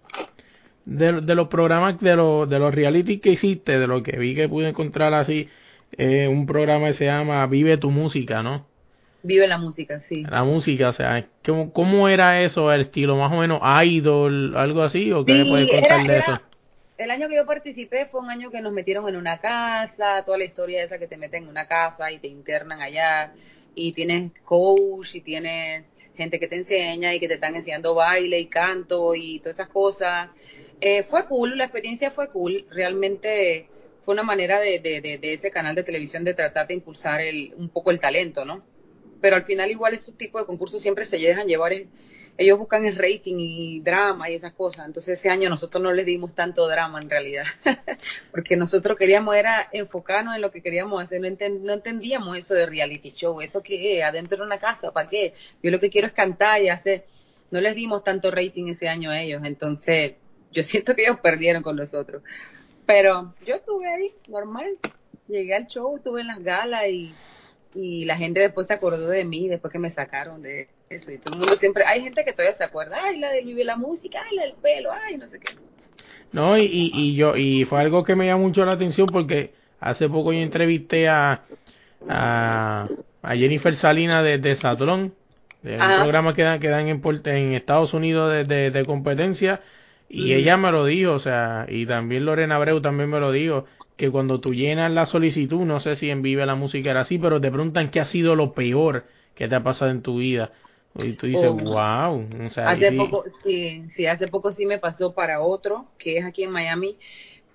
[0.84, 4.34] De, de, los programas, de, los de los reality que hiciste, de lo que vi
[4.34, 5.48] que pude encontrar así,
[5.92, 8.66] eh, un programa que se llama Vive tu música, ¿no?
[9.22, 10.24] Vive la música, sí.
[10.24, 14.82] La música, o sea, ¿cómo, cómo era eso, el estilo más o menos idol, algo
[14.82, 15.10] así?
[15.12, 16.42] ¿O qué sí, me puedes contar era, de era, eso?
[16.98, 20.38] El año que yo participé fue un año que nos metieron en una casa, toda
[20.38, 23.32] la historia esa que te meten en una casa y te internan allá,
[23.74, 25.84] y tienes coach y tienes
[26.16, 29.68] gente que te enseña y que te están enseñando baile y canto y todas esas
[29.68, 30.30] cosas.
[30.80, 33.68] Eh, fue cool, la experiencia fue cool, realmente
[34.14, 38.00] una manera de, ese canal de televisión de tratar de impulsar el, un poco el
[38.00, 38.62] talento, ¿no?
[39.20, 41.88] Pero al final igual esos tipos de concursos siempre se dejan llevar en,
[42.38, 44.86] ellos buscan el rating y drama y esas cosas.
[44.86, 47.44] Entonces ese año nosotros no les dimos tanto drama en realidad,
[48.30, 51.28] porque nosotros queríamos era enfocarnos en lo que queríamos hacer, no,
[51.60, 55.34] no entendíamos eso de reality show, eso que adentro de una casa, ¿para qué?
[55.62, 57.06] Yo lo que quiero es cantar y hacer,
[57.50, 60.14] no les dimos tanto rating ese año a ellos, entonces
[60.52, 62.22] yo siento que ellos perdieron con nosotros.
[62.88, 64.66] Pero yo estuve ahí, normal,
[65.28, 67.14] llegué al show, estuve en las galas y
[67.74, 71.12] y la gente después se acordó de mí después que me sacaron de eso.
[71.12, 73.66] Y todo el mundo siempre hay gente que todavía se acuerda ay la de vivir
[73.66, 75.54] la música ay la del pelo ay no sé qué
[76.32, 80.08] no y, y, yo y fue algo que me llamó mucho la atención porque hace
[80.08, 81.42] poco yo entrevisté a
[82.08, 82.88] a,
[83.34, 88.48] Jennifer Salina de, de de un programa que dan que dan en, en Estados Unidos
[88.48, 89.60] de, de, competencia
[90.08, 93.66] y ella me lo dijo o sea y también Lorena Abreu también me lo dijo
[93.98, 97.18] que cuando tú llenas la solicitud, no sé si en Vive la Música era así,
[97.18, 100.52] pero te preguntan qué ha sido lo peor que te ha pasado en tu vida.
[100.94, 102.24] Y tú dices, wow.
[102.46, 106.24] O sea, hace poco, sí, sí, hace poco sí me pasó para otro, que es
[106.24, 106.96] aquí en Miami,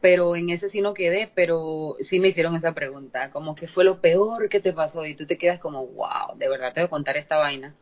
[0.02, 3.86] pero en ese sí no quedé, pero sí me hicieron esa pregunta, como que fue
[3.86, 6.88] lo peor que te pasó y tú te quedas como, wow, de verdad te voy
[6.88, 7.74] a contar esta vaina,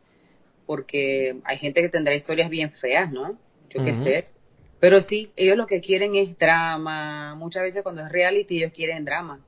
[0.66, 3.36] porque hay gente que tendrá historias bien feas, ¿no?
[3.70, 4.28] Yo qué sé,
[4.82, 7.36] pero sí, ellos lo que quieren es drama.
[7.36, 9.38] Muchas veces cuando es reality ellos quieren drama.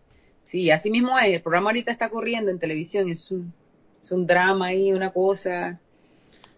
[0.46, 1.34] Sí, así mismo es.
[1.34, 3.08] El programa ahorita está corriendo en televisión.
[3.08, 3.52] Es un,
[4.00, 5.80] es un drama ahí, una cosa.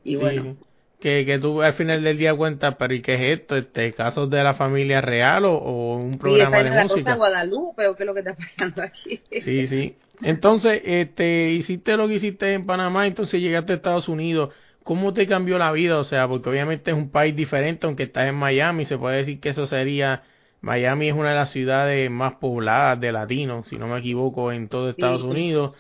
[0.05, 0.59] Y bueno.
[1.01, 3.57] Que, que tú al final del día cuentas, pero ¿y qué es esto?
[3.57, 6.89] ¿Este casos de la familia real o, un programa de música?
[6.89, 9.23] Cosa Guadalupe o qué es lo que está pasando aquí?
[9.41, 9.97] Sí, sí.
[10.21, 14.51] Entonces, este, hiciste lo que hiciste en Panamá, entonces llegaste a Estados Unidos.
[14.87, 15.99] ¿Cómo te cambió la vida?
[15.99, 19.41] O sea, porque obviamente es un país diferente, aunque estás en Miami, se puede decir
[19.41, 20.23] que eso sería,
[20.61, 24.69] Miami es una de las ciudades más pobladas de latinos, si no me equivoco, en
[24.69, 25.73] todo Estados Unidos.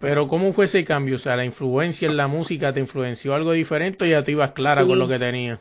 [0.00, 1.16] Pero ¿cómo fue ese cambio?
[1.16, 4.52] O sea, la influencia en la música, ¿te influenció algo diferente o ya te ibas
[4.54, 5.60] clara con lo que tenías?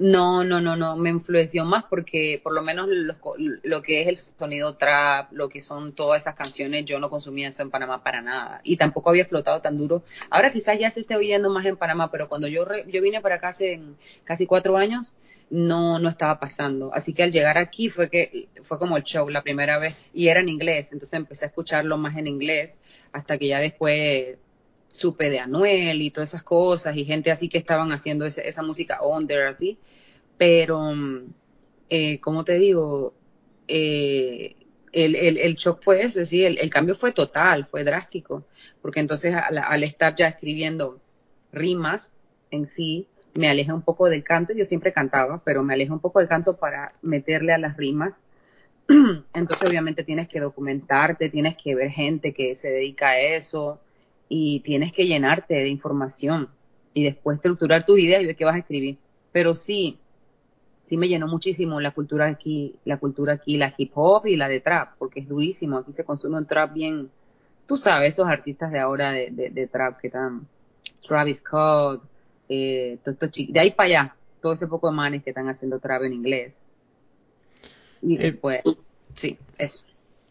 [0.00, 4.16] No, no, no, no, me influenció más porque por lo menos lo que es el
[4.38, 8.22] sonido trap, lo que son todas esas canciones, yo no consumía eso en Panamá para
[8.22, 10.02] nada y tampoco había explotado tan duro.
[10.30, 13.34] Ahora quizás ya se esté oyendo más en Panamá, pero cuando yo yo vine para
[13.34, 13.78] acá hace
[14.24, 15.14] casi cuatro años,
[15.50, 16.94] no no estaba pasando.
[16.94, 20.28] Así que al llegar aquí fue que fue como el show la primera vez y
[20.28, 22.70] era en inglés, entonces empecé a escucharlo más en inglés
[23.12, 24.38] hasta que ya después
[24.92, 29.00] supe de Anuel y todas esas cosas y gente así que estaban haciendo esa música
[29.02, 29.78] under así
[30.40, 30.94] pero,
[31.90, 33.12] eh, como te digo,
[33.68, 34.56] eh,
[34.90, 38.46] el, el, el, shock fue ese, sí, el, el, cambio fue total, fue drástico,
[38.80, 40.98] porque entonces al, estar ya escribiendo
[41.52, 42.10] rimas
[42.50, 46.00] en sí, me alejé un poco del canto, yo siempre cantaba, pero me alejé un
[46.00, 48.14] poco del canto para meterle a las rimas.
[49.34, 53.78] Entonces obviamente tienes que documentarte, tienes que ver gente que se dedica a eso
[54.32, 56.48] y tienes que llenarte de información
[56.94, 58.96] y después estructurar tu idea y ver qué vas a escribir.
[59.32, 59.98] Pero sí,
[60.88, 64.48] sí me llenó muchísimo la cultura aquí, la cultura aquí, la hip hop y la
[64.48, 65.78] de trap, porque es durísimo.
[65.78, 67.10] Aquí se consume un trap bien,
[67.66, 70.46] tú sabes, esos artistas de ahora de, de, trap que están,
[71.06, 72.00] Travis Scott,
[72.48, 72.98] eh,
[73.48, 76.54] de ahí para allá, todo ese poco de manes que están haciendo trap en inglés.
[78.00, 78.62] Y eh, después,
[79.16, 79.84] sí, eso.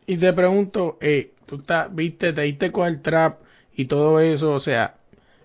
[0.07, 3.48] Y te pregunto, eh, tú estás, viste, te diste con el trap
[3.81, 4.95] y todo eso, o sea,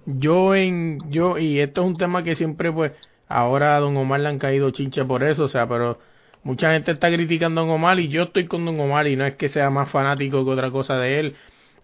[0.06, 2.92] yo en, yo, y esto es un tema que siempre pues
[3.28, 5.98] Ahora a Don Omar le han caído chinches por eso, o sea, pero
[6.42, 9.24] mucha gente está criticando a Don Omar y yo estoy con Don Omar y no
[9.24, 11.34] es que sea más fanático que otra cosa de él,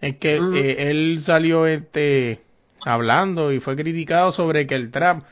[0.01, 2.41] es que eh, él salió este
[2.85, 5.23] hablando y fue criticado sobre que el trap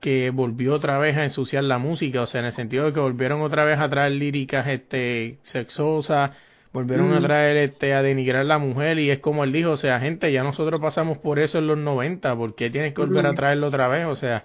[0.00, 3.00] que volvió otra vez a ensuciar la música, o sea, en el sentido de que
[3.00, 6.30] volvieron otra vez a traer líricas este sexosas,
[6.78, 9.76] volvieron a traer este a denigrar a la mujer y es como él dijo, o
[9.76, 13.26] sea, gente, ya nosotros pasamos por eso en los 90, ¿por qué tienes que volver
[13.26, 14.06] a traerlo otra vez?
[14.06, 14.44] O sea,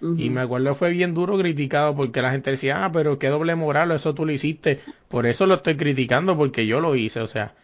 [0.00, 3.54] y me acuerdo fue bien duro criticado porque la gente decía, ah, pero qué doble
[3.54, 4.80] moral, eso tú lo hiciste.
[5.08, 7.54] Por eso lo estoy criticando, porque yo lo hice, o sea.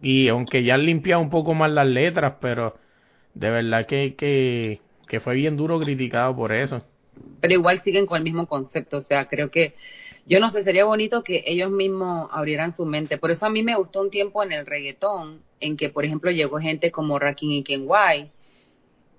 [0.00, 2.76] y aunque ya han limpiado un poco más las letras, pero
[3.34, 6.82] de verdad que, que, que fue bien duro criticado por eso.
[7.40, 9.74] Pero igual siguen con el mismo concepto, o sea, creo que
[10.26, 13.18] yo no sé, sería bonito que ellos mismos abrieran su mente.
[13.18, 16.30] Por eso a mí me gustó un tiempo en el reggaetón, en que, por ejemplo,
[16.30, 18.30] llegó gente como Rakim y Ken White,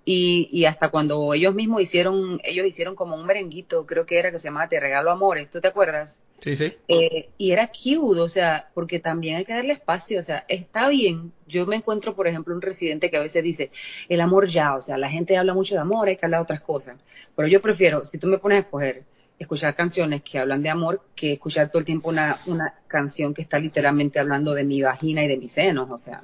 [0.05, 4.31] y, y hasta cuando ellos mismos hicieron, ellos hicieron como un merenguito, creo que era
[4.31, 6.19] que se llamaba Te Regalo Amores, ¿tú te acuerdas?
[6.41, 6.73] Sí, sí.
[6.89, 10.89] Eh, y era cute, o sea, porque también hay que darle espacio, o sea, está
[10.89, 11.31] bien.
[11.47, 13.71] Yo me encuentro, por ejemplo, un residente que a veces dice,
[14.09, 16.43] el amor ya, o sea, la gente habla mucho de amor, hay que hablar de
[16.43, 16.97] otras cosas.
[17.33, 19.03] Pero yo prefiero, si tú me pones a escoger,
[19.39, 23.41] escuchar canciones que hablan de amor que escuchar todo el tiempo una, una canción que
[23.41, 26.23] está literalmente hablando de mi vagina y de mis senos, o sea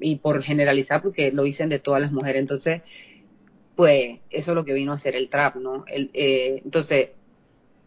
[0.00, 2.40] y por generalizar porque lo dicen de todas las mujeres.
[2.40, 2.82] Entonces,
[3.74, 5.84] pues eso es lo que vino a hacer el trap, ¿no?
[5.88, 7.10] Eh, entonces,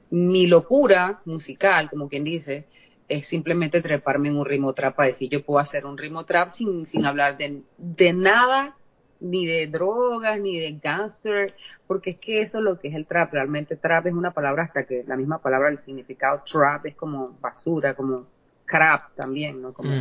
[0.09, 2.65] mi locura musical, como quien dice,
[3.07, 6.49] es simplemente treparme en un ritmo trap para decir yo puedo hacer un ritmo trap
[6.49, 8.75] sin, sin hablar de, de nada,
[9.21, 11.53] ni de drogas, ni de gangster,
[11.87, 13.33] porque es que eso es lo que es el trap.
[13.33, 17.37] Realmente trap es una palabra hasta que la misma palabra, el significado trap es como
[17.39, 18.27] basura, como
[18.65, 19.73] crap también, ¿no?
[19.73, 19.91] Como,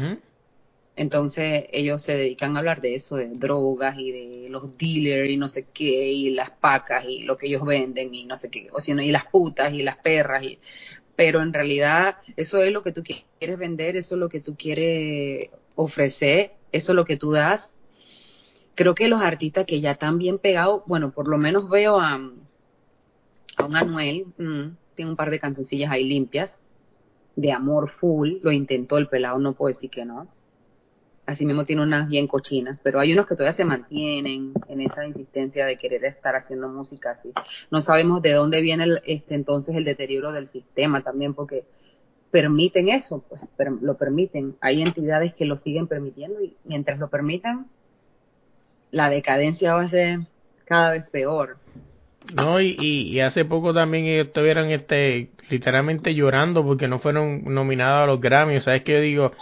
[0.96, 5.37] Entonces ellos se dedican a hablar de eso, de drogas y de los dealers y
[5.37, 8.68] no sé qué, y las pacas y lo que ellos venden y no sé qué,
[8.72, 10.59] o sino y las putas y las perras y
[11.20, 14.56] pero en realidad eso es lo que tú quieres vender, eso es lo que tú
[14.56, 17.68] quieres ofrecer, eso es lo que tú das.
[18.81, 22.14] Creo que los artistas que ya están bien pegados, bueno, por lo menos veo a,
[22.14, 26.57] a un Anuel, mm, tiene un par de cancioncillas ahí limpias,
[27.37, 30.29] de amor full, lo intentó el pelado, no puedo decir que no
[31.27, 35.07] así mismo tiene unas bien cochinas, pero hay unos que todavía se mantienen en esa
[35.07, 37.35] insistencia de querer estar haciendo música así.
[37.71, 41.64] No sabemos de dónde viene el, este entonces el deterioro del sistema también, porque
[42.31, 43.43] permiten eso, pues
[43.83, 44.57] lo permiten.
[44.62, 47.66] Hay entidades que lo siguen permitiendo y mientras lo permitan,
[48.90, 50.20] la decadencia va a ser
[50.64, 51.59] cada vez peor.
[52.35, 58.07] No, y, y, hace poco también estuvieron este, literalmente llorando porque no fueron nominados a
[58.07, 58.64] los Grammys.
[58.64, 59.33] ¿Sabes qué digo?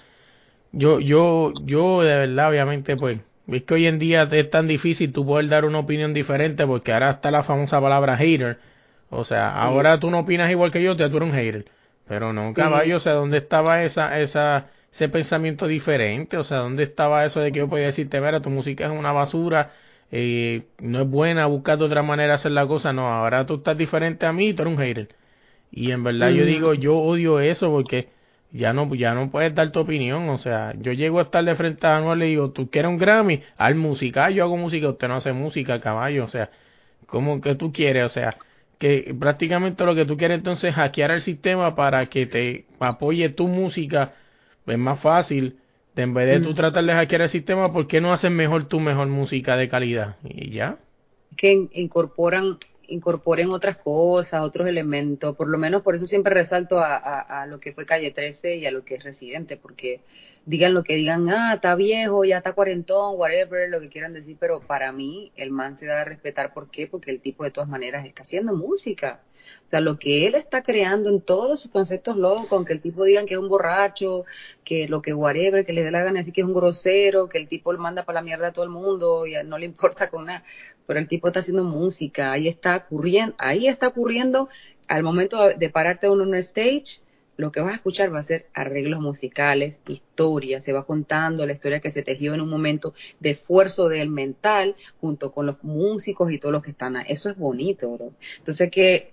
[0.73, 5.13] Yo, yo, yo de verdad, obviamente, pues, es que hoy en día es tan difícil
[5.13, 8.59] tú poder dar una opinión diferente porque ahora está la famosa palabra hater.
[9.11, 11.65] O sea, ahora tú no opinas igual que yo, ya tú eres un hater.
[12.07, 16.37] Pero no, caballo, o sea, ¿dónde estaba esa, esa, ese pensamiento diferente?
[16.37, 19.13] O sea, ¿dónde estaba eso de que yo podía decirte, vera, tu música es una
[19.13, 19.73] basura,
[20.11, 22.93] eh, no es buena, buscar de otra manera hacer la cosa?
[22.93, 25.09] No, ahora tú estás diferente a mí y tú eres un hater.
[25.71, 28.09] Y en verdad yo digo, yo odio eso porque
[28.53, 30.29] ya no, ya no puedes dar tu opinión.
[30.31, 32.91] O sea, yo llego a estar de frente a Anuel y le digo, ¿tú quieres
[32.91, 33.43] un Grammy?
[33.57, 36.25] Al música, yo hago música, usted no hace música, caballo.
[36.25, 36.51] O sea,
[37.07, 38.05] ¿cómo que tú quieres?
[38.05, 38.37] O sea,
[38.79, 43.29] que prácticamente lo que tú quieres entonces es hackear el sistema para que te apoye
[43.31, 44.15] tu música.
[44.69, 45.59] Es más fácil.
[45.97, 46.55] En vez de tú mm.
[46.55, 50.17] tratar de hackear el sistema, ¿por qué no haces mejor tu mejor música de calidad?
[50.23, 50.79] Y ya.
[51.37, 56.97] Que incorporan incorporen otras cosas, otros elementos, por lo menos por eso siempre resalto a,
[56.97, 60.01] a, lo que fue Calle 13 y a lo que es Residente, porque
[60.49, 64.37] digan lo que digan, ah, está viejo, ya está cuarentón, whatever, lo que quieran decir,
[64.41, 66.87] pero para mí el man se da a respetar, ¿por qué?
[66.87, 69.21] Porque el tipo de todas maneras está haciendo música.
[69.67, 72.81] O sea, lo que él está creando en todos sus conceptos locos, con que el
[72.81, 74.25] tipo digan que es un borracho,
[74.65, 77.39] que lo que whatever, que le dé la gana decir que es un grosero, que
[77.39, 80.11] el tipo le manda para la mierda a todo el mundo y no le importa
[80.11, 80.45] con nada
[80.89, 84.49] pero el tipo está haciendo música, ahí está ocurriendo, ahí está ocurriendo,
[84.89, 87.03] al momento de pararte en un stage,
[87.39, 91.53] lo que vas a escuchar va a ser arreglos musicales, historias, se va contando la
[91.53, 96.33] historia que se tejió en un momento de esfuerzo del mental junto con los músicos
[96.33, 97.07] y todos los que están ahí.
[97.09, 98.13] Eso es bonito, bro.
[98.39, 99.13] Entonces que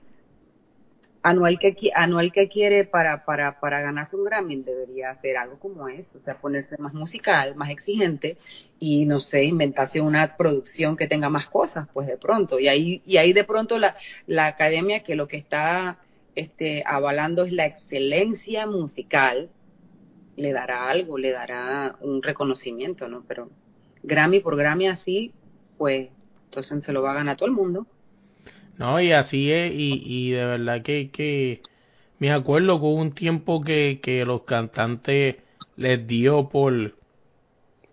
[1.21, 5.87] anual que anual que quiere para para para ganarse un Grammy debería hacer algo como
[5.87, 8.37] eso, o sea, ponerse más musical, más exigente
[8.79, 13.03] y no sé, inventarse una producción que tenga más cosas, pues de pronto y ahí
[13.05, 15.99] y ahí de pronto la la academia que lo que está
[16.35, 19.49] este avalando es la excelencia musical
[20.35, 23.23] le dará algo, le dará un reconocimiento, ¿no?
[23.27, 23.49] Pero
[24.03, 25.31] Grammy por Grammy así,
[25.77, 26.09] pues
[26.45, 27.87] entonces se lo va a ganar todo el mundo.
[28.77, 31.61] No, y así es, y, y de verdad que, que
[32.19, 35.37] me acuerdo que hubo un tiempo que, que los cantantes
[35.77, 36.95] les dio por,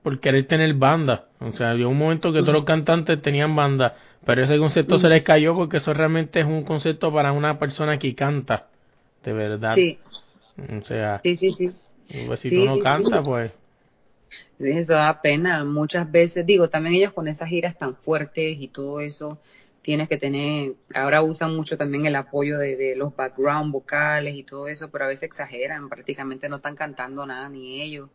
[0.03, 1.29] por querer tener banda.
[1.41, 5.09] O sea, había un momento que todos los cantantes tenían banda, pero ese concepto se
[5.09, 8.69] les cayó porque eso realmente es un concepto para una persona que canta,
[9.25, 9.75] de verdad.
[9.75, 9.99] Sí.
[10.81, 11.71] O sea, sí, sí, sí.
[12.27, 13.53] Pues si tú no cantas, pues...
[14.59, 16.47] Eso da pena muchas veces.
[16.47, 19.39] Digo, también ellos con esas giras tan fuertes y todo eso,
[19.83, 24.69] tienes que tener, ahora usan mucho también el apoyo de, los background vocales y todo
[24.69, 28.09] eso, pero a veces exageran, prácticamente no están cantando nada ni ellos.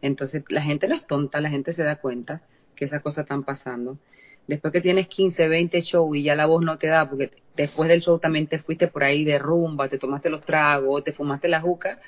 [0.00, 2.42] Entonces la gente no es tonta, la gente se da cuenta
[2.76, 3.98] que esas cosas están pasando.
[4.46, 7.88] Después que tienes 15, 20 shows y ya la voz no te da, porque después
[7.88, 11.48] del show también te fuiste por ahí de rumba, te tomaste los tragos, te fumaste
[11.48, 12.00] la juca,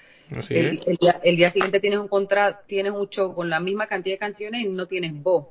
[0.49, 4.15] el, día, el día siguiente tienes un contrato, tienes un show con la misma cantidad
[4.15, 5.47] de canciones y no tienes voz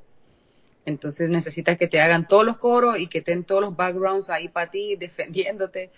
[0.86, 4.48] entonces necesitas que te hagan todos los coros y que estén todos los backgrounds ahí
[4.48, 5.92] para ti, defendiéndote.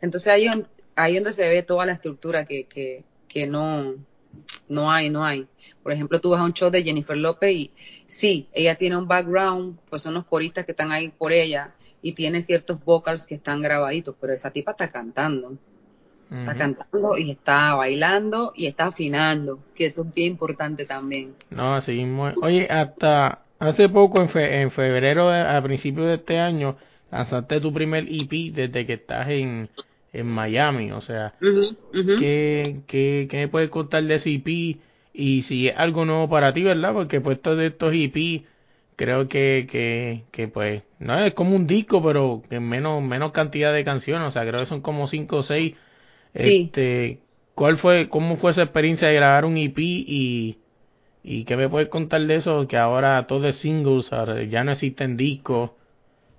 [0.00, 0.46] Entonces ahí,
[0.96, 3.94] ahí donde se ve toda la estructura que, que, que no,
[4.68, 5.46] no hay, no hay.
[5.82, 7.70] Por ejemplo, tú vas a un show de Jennifer López y
[8.06, 12.12] sí, ella tiene un background, pues son los coristas que están ahí por ella y
[12.12, 15.56] tiene ciertos vocals que están grabaditos, pero esa tipa está cantando.
[16.30, 21.34] Está cantando y está bailando y está afinando, que eso es bien importante también.
[21.50, 22.32] No, así mismo.
[22.42, 26.78] Oye, hasta hace poco, en, en febrero, a principios de este año,
[27.10, 29.68] lanzaste tu primer EP desde que estás en,
[30.12, 30.92] en Miami.
[30.92, 31.34] O sea,
[32.14, 34.78] ¿qué, qué, ¿qué me puedes contar de ese EP?
[35.14, 36.92] Y si es algo nuevo para ti, ¿verdad?
[36.94, 38.44] Porque puesto de estos EP,
[38.96, 43.72] creo que, que, que pues, no es como un disco, pero en menos, menos cantidad
[43.72, 44.28] de canciones.
[44.28, 45.74] O sea, creo que son como cinco o seis.
[46.34, 47.20] Este,
[47.54, 50.58] ¿cuál fue, cómo fue esa experiencia de grabar un EP y,
[51.22, 52.66] y qué me puedes contar de eso?
[52.68, 54.10] Que ahora todo es singles,
[54.50, 55.72] ya no existen discos.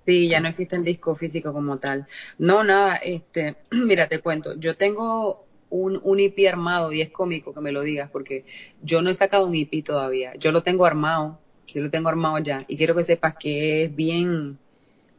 [0.06, 2.06] Sí, ya no existe el disco físico como tal.
[2.38, 7.54] No, nada, este, mira, te cuento, yo tengo un, un IP armado y es cómico
[7.54, 8.44] que me lo digas porque
[8.82, 12.38] yo no he sacado un IP todavía, yo lo tengo armado, yo lo tengo armado
[12.38, 14.58] ya y quiero que sepas que es bien,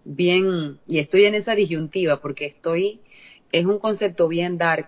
[0.04, 3.02] bien, y estoy en esa disyuntiva porque estoy,
[3.52, 4.88] es un concepto bien dark,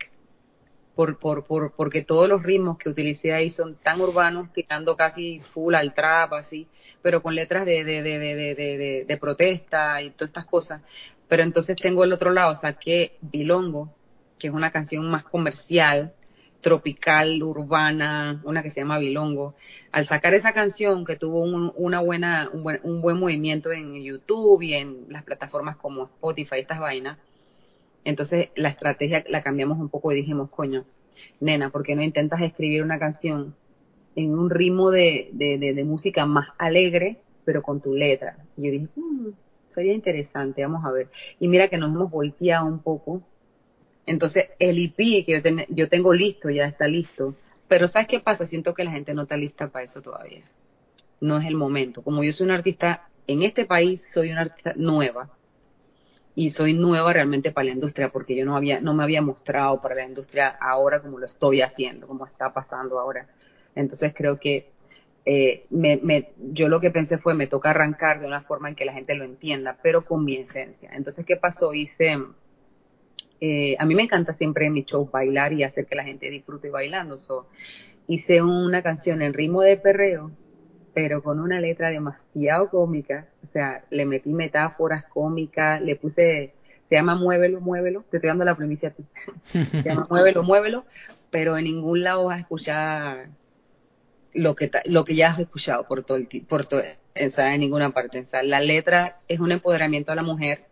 [0.98, 5.42] por, por, por, porque todos los ritmos que utilicé ahí son tan urbanos, quitando casi
[5.54, 6.68] full al trap, así,
[7.04, 10.82] pero con letras de, de, de, de, de, de protesta y todas estas cosas.
[11.28, 13.94] Pero entonces tengo el otro lado, saqué Bilongo,
[14.40, 16.16] que es una canción más comercial,
[16.62, 19.54] tropical, urbana, una que se llama Bilongo.
[19.92, 24.04] Al sacar esa canción, que tuvo un, una buena, un buen, un buen movimiento en
[24.04, 27.20] YouTube y en las plataformas como Spotify, estas vainas,
[28.08, 30.86] entonces la estrategia la cambiamos un poco y dijimos, coño,
[31.42, 33.54] nena, ¿por qué no intentas escribir una canción
[34.16, 38.38] en un ritmo de, de, música más alegre, pero con tu letra?
[38.56, 39.32] Y yo dije, mmm,
[39.76, 41.10] sería interesante, vamos a ver.
[41.42, 43.24] Y mira que nos hemos volteado un poco.
[44.06, 47.36] Entonces el IP que yo, yo tengo listo, ya está listo.
[47.68, 48.48] Pero ¿sabes qué pasa?
[48.48, 50.44] Siento que la gente no está lista para eso todavía.
[51.20, 52.02] No es el momento.
[52.04, 55.37] Como yo soy una artista en este país, soy una artista nueva
[56.38, 59.82] y soy nueva realmente para la industria porque yo no había no me había mostrado
[59.82, 63.28] para la industria ahora como lo estoy haciendo como está pasando ahora.
[63.74, 64.70] Entonces creo que
[65.26, 68.76] eh, me, me, yo lo que pensé fue me toca arrancar de una forma en
[68.76, 70.92] que la gente lo entienda pero con mi esencia.
[70.94, 72.20] Entonces qué pasó hice
[73.42, 76.30] eh, a mí me encanta siempre en mi show bailar y hacer que la gente
[76.30, 77.18] disfrute bailando.
[77.18, 77.48] So,
[78.06, 80.30] hice una canción en ritmo de perreo
[80.98, 86.56] pero con una letra demasiado cómica, o sea, le metí metáforas cómicas, le puse,
[86.90, 89.04] se llama Muévelo, Muévelo, te estoy dando la primicia a ti,
[89.72, 90.86] se llama Muévelo, Muévelo,
[91.30, 93.28] pero en ningún lado vas a escuchar
[94.34, 96.82] lo que, lo que ya has escuchado por todo el por todo,
[97.14, 98.22] en ninguna parte.
[98.22, 100.64] O sea, la letra es un empoderamiento a la mujer,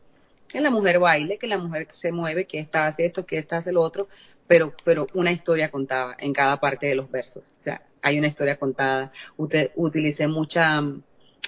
[0.47, 3.57] que la mujer baile, que la mujer se mueve, que esta hace esto, que esta
[3.57, 4.07] hace lo otro,
[4.47, 7.45] pero, pero una historia contada en cada parte de los versos.
[7.61, 9.11] O sea, hay una historia contada.
[9.35, 10.79] utilicé mucha,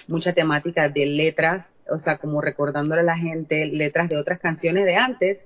[0.08, 4.84] mucha temática de letras, o sea, como recordándole a la gente letras de otras canciones
[4.84, 5.38] de antes,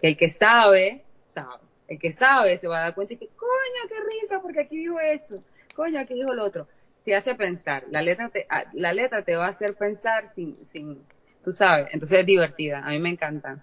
[0.00, 1.02] que el que sabe,
[1.34, 1.62] sabe.
[1.86, 4.78] El que sabe se va a dar cuenta y que, coño, qué risa, porque aquí
[4.78, 5.44] dijo esto,
[5.76, 6.66] coño, aquí dijo lo otro.
[7.04, 10.56] Te hace pensar, la letra te, ah, la letra te va a hacer pensar sin,
[10.72, 11.02] sin,
[11.44, 13.62] tú sabes, entonces es divertida, a mí me encanta.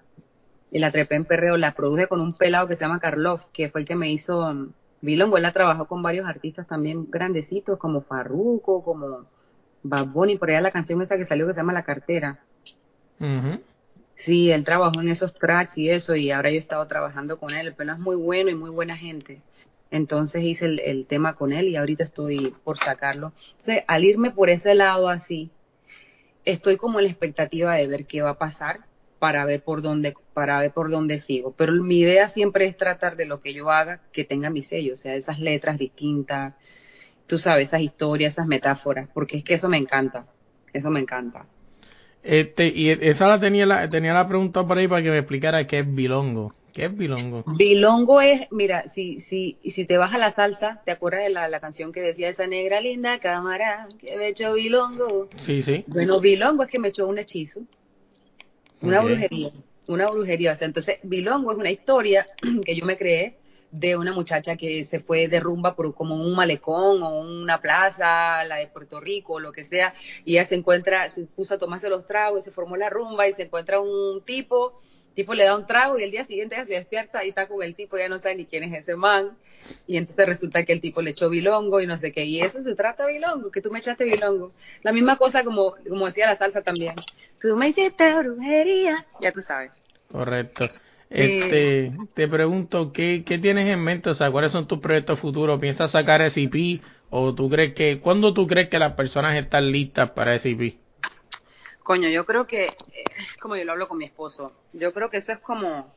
[0.70, 3.70] Y la trepé en perreo, la produje con un pelado que se llama Karloff, que
[3.70, 4.72] fue el que me hizo
[5.02, 9.26] Bilongo, él trabajó con varios artistas también grandecitos, como Farruko, como
[9.84, 12.40] Bad Bunny, por allá la canción esa que salió que se llama La Cartera.
[14.16, 17.54] Sí, él trabajó en esos tracks y eso, y ahora yo he estado trabajando con
[17.54, 19.42] él, pero es muy bueno y muy buena gente.
[19.90, 23.34] Entonces hice el, el tema con él y ahorita estoy por sacarlo.
[23.60, 25.50] Entonces, al irme por ese lado así,
[26.46, 28.91] estoy como en la expectativa de ver qué va a pasar
[29.22, 31.54] para ver por dónde para ver por dónde sigo.
[31.56, 34.96] Pero mi idea siempre es tratar de lo que yo haga que tenga mi sello,
[34.96, 36.56] o sea, esas letras distintas,
[37.28, 40.26] tú sabes, esas historias, esas metáforas, porque es que eso me encanta,
[40.74, 41.46] eso me encanta.
[42.24, 45.68] Este, y esa la tenía la, tenía la pregunta por ahí para que me explicara
[45.68, 46.52] qué es bilongo.
[46.74, 47.44] ¿Qué es bilongo?
[47.46, 51.48] Bilongo es, mira, si, si, si te vas a la salsa, ¿te acuerdas de la,
[51.48, 55.30] la canción que decía esa negra linda cámara que me echó bilongo?
[55.46, 55.84] Sí, sí.
[55.86, 57.60] Bueno, bilongo es que me echó un hechizo.
[58.82, 59.52] Una brujería,
[59.88, 60.58] una brujería.
[60.60, 62.28] entonces, Bilongo es una historia
[62.66, 63.38] que yo me creé
[63.72, 68.44] de una muchacha que se fue de rumba por como un malecón o una plaza,
[68.44, 69.94] la de Puerto Rico, o lo que sea,
[70.26, 73.28] y ella se encuentra, se puso a tomarse los tragos y se formó la rumba
[73.28, 74.82] y se encuentra un tipo
[75.16, 77.64] tipo le da un trago y el día siguiente ella se despierta y está con
[77.64, 79.38] el tipo, ya no sabe ni quién es ese man.
[79.88, 82.26] Y entonces resulta que el tipo le echó bilongo y no sé qué.
[82.26, 84.54] Y eso se trata de bilongo, que tú me echaste bilongo.
[84.84, 86.96] La misma cosa como, como decía la salsa también.
[87.40, 89.06] Tú me hiciste brujería.
[89.22, 89.72] Ya tú sabes.
[90.12, 90.66] Correcto.
[91.10, 94.10] Este, te pregunto, ¿qué, ¿qué tienes en mente?
[94.10, 95.60] O sea, ¿cuáles son tus proyectos futuros?
[95.60, 96.82] ¿Piensas sacar SCP?
[97.10, 100.81] ¿O tú crees que, cuándo tú crees que las personas están listas para SCP?
[101.84, 103.10] Coño, yo creo que, eh,
[103.42, 105.96] como yo lo hablo con mi esposo, yo creo que eso es como,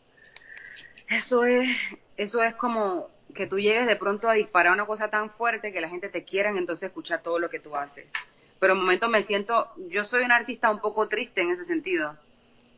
[1.08, 1.68] eso es,
[2.16, 5.80] eso es como que tú llegues de pronto a disparar una cosa tan fuerte que
[5.80, 8.06] la gente te quiera entonces escuchar todo lo que tú haces.
[8.58, 12.16] pero en momento me siento, yo soy una artista un poco triste en ese sentido,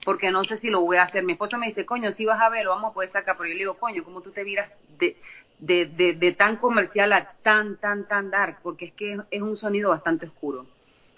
[0.05, 1.25] porque no sé si lo voy a hacer.
[1.25, 3.49] Mi esposo me dice, coño, si vas a ver, lo vamos a poder sacar, pero
[3.49, 5.19] yo le digo, coño, ¿cómo tú te miras de,
[5.59, 8.61] de, de, de tan comercial a tan, tan, tan dark?
[8.63, 10.67] Porque es que es un sonido bastante oscuro.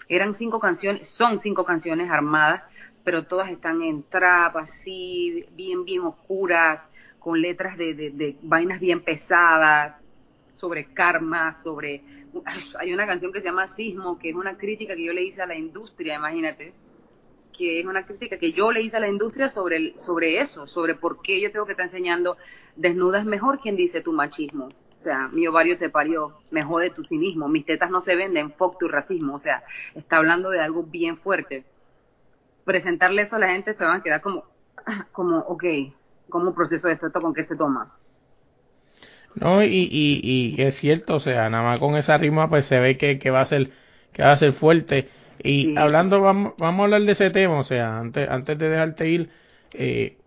[0.09, 2.63] Eran cinco canciones, son cinco canciones armadas,
[3.03, 6.81] pero todas están en trap, así, bien, bien oscuras,
[7.19, 9.95] con letras de, de, de vainas bien pesadas,
[10.55, 12.01] sobre karma, sobre...
[12.79, 15.41] Hay una canción que se llama Sismo, que es una crítica que yo le hice
[15.41, 16.73] a la industria, imagínate,
[17.57, 20.67] que es una crítica que yo le hice a la industria sobre, el, sobre eso,
[20.67, 22.37] sobre por qué yo tengo que estar enseñando
[22.75, 24.69] desnuda es mejor quien dice tu machismo.
[24.99, 28.53] O sea, mi ovario te parió, me jode tu cinismo, mis tetas no se venden,
[28.53, 29.35] fuck tu racismo.
[29.35, 29.63] O sea,
[29.95, 31.65] está hablando de algo bien fuerte.
[32.63, 34.45] Presentarle eso a la gente se van a quedar como,
[35.11, 35.63] como, ok,
[36.29, 37.07] ¿cómo proceso esto?
[37.07, 37.93] ¿Esto con qué se toma?
[39.35, 42.79] No, y, y, y es cierto, o sea, nada más con esa rima pues se
[42.79, 43.71] ve que, que va a ser
[44.11, 45.07] que va a ser fuerte.
[45.43, 45.75] Y Sí.
[45.75, 49.29] hablando, vamos, vamos a hablar de ese tema, o sea, antes, antes de dejarte ir,
[49.73, 50.17] eh,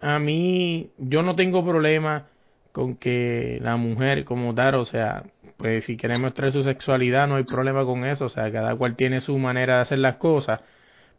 [0.00, 2.28] a mí, yo no tengo problema
[2.76, 5.22] con que la mujer como tal, o sea,
[5.56, 8.96] pues si quiere mostrar su sexualidad no hay problema con eso, o sea, cada cual
[8.96, 10.60] tiene su manera de hacer las cosas,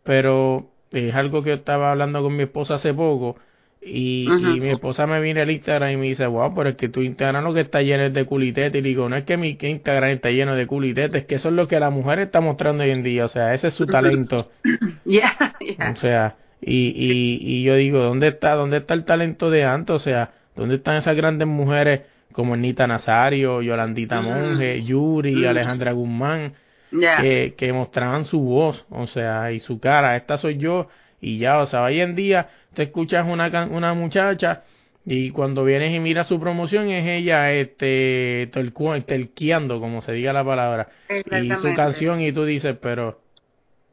[0.04, 3.38] pero es algo que yo estaba hablando con mi esposa hace poco
[3.82, 6.90] y, y mi esposa me viene al Instagram y me dice, wow, pero es que
[6.90, 8.78] tu Instagram lo que está lleno es de culitete.
[8.78, 11.56] Y digo, no es que mi Instagram está lleno de culitete, es que eso es
[11.56, 13.26] lo que la mujer está mostrando hoy en día.
[13.26, 14.52] O sea, ese es su talento.
[15.06, 15.92] Ya, ya.
[15.92, 19.96] O sea, y, y, y yo digo, ¿dónde está, dónde está el talento de antes?
[19.96, 22.02] O sea, ¿dónde están esas grandes mujeres
[22.34, 24.30] como Ernita Nazario, Yolandita Ujú.
[24.30, 25.48] Monge, Yuri, Ujú.
[25.50, 26.54] Alejandra Guzmán?
[26.92, 27.22] Ya.
[27.22, 30.88] que, que mostraban su voz, o sea, y su cara, esta soy yo,
[31.20, 34.64] y ya, o sea, hoy en día te escuchas una, una muchacha
[35.06, 40.44] y cuando vienes y miras su promoción es ella este telqueando, como se diga la
[40.44, 43.22] palabra, y su canción y tú dices, pero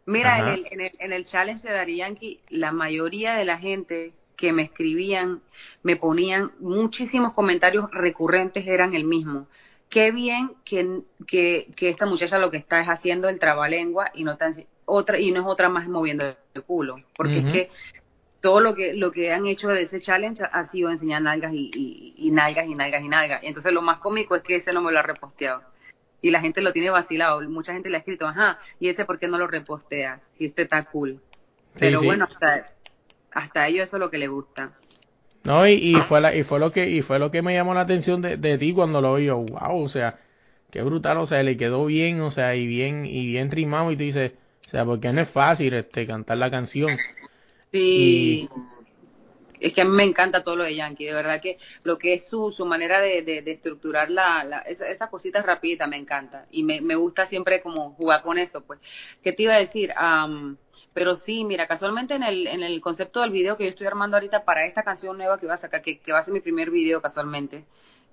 [0.07, 3.59] Mira, en el, en, el, en el challenge de Daddy Yankee, la mayoría de la
[3.59, 5.41] gente que me escribían,
[5.83, 9.47] me ponían muchísimos comentarios recurrentes, eran el mismo.
[9.89, 14.25] Qué bien que, que, que esta muchacha lo que está es haciendo el trabalengua y
[14.25, 14.53] no está,
[14.87, 16.25] otra y no es otra más moviendo
[16.55, 17.49] el culo, porque Ujú.
[17.49, 17.71] es que
[18.41, 21.71] todo lo que lo que han hecho de ese challenge ha sido enseñar nalgas y,
[21.75, 23.43] y, y nalgas y nalgas y nalgas.
[23.43, 25.63] Y entonces lo más cómico es que ese no me lo ha reposteado.
[26.21, 27.41] Y la gente lo tiene vacilado.
[27.49, 30.21] Mucha gente le ha escrito, ajá, ¿y ese por qué no lo reposteas?
[30.37, 31.21] Si este está cool.
[31.79, 32.07] Pero sí.
[32.07, 32.67] bueno, hasta,
[33.35, 34.73] hasta ellos eso es lo que les gusta.
[35.45, 37.75] no, y, y fue la, y fue lo que, y fue lo que me llamó
[37.75, 40.19] la atención de, de ti cuando lo vi, yo, wow, o sea,
[40.71, 43.97] qué brutal, o sea, le quedó bien, o sea, y bien, y bien trimado, y
[43.97, 44.33] tú dices,
[44.67, 47.03] o sea, porque no es fácil este cantar la canción.
[47.73, 48.49] Sí.
[49.61, 52.15] Es que a mí me encanta todo lo de Yankee, de verdad que lo que
[52.15, 55.97] es su, su manera de, de, de estructurar la, la esa- esas cositas rapiditas me
[55.97, 58.81] encanta y me, me gusta siempre como jugar con eso, pues.
[59.23, 59.93] ¿Qué te iba a decir?
[59.97, 60.59] Am,
[60.95, 64.17] pero sí, mira, casualmente en el, en el concepto del video que yo estoy armando
[64.17, 66.41] ahorita para esta canción nueva que va a sacar, que, que va a ser mi
[66.41, 67.65] primer video casualmente,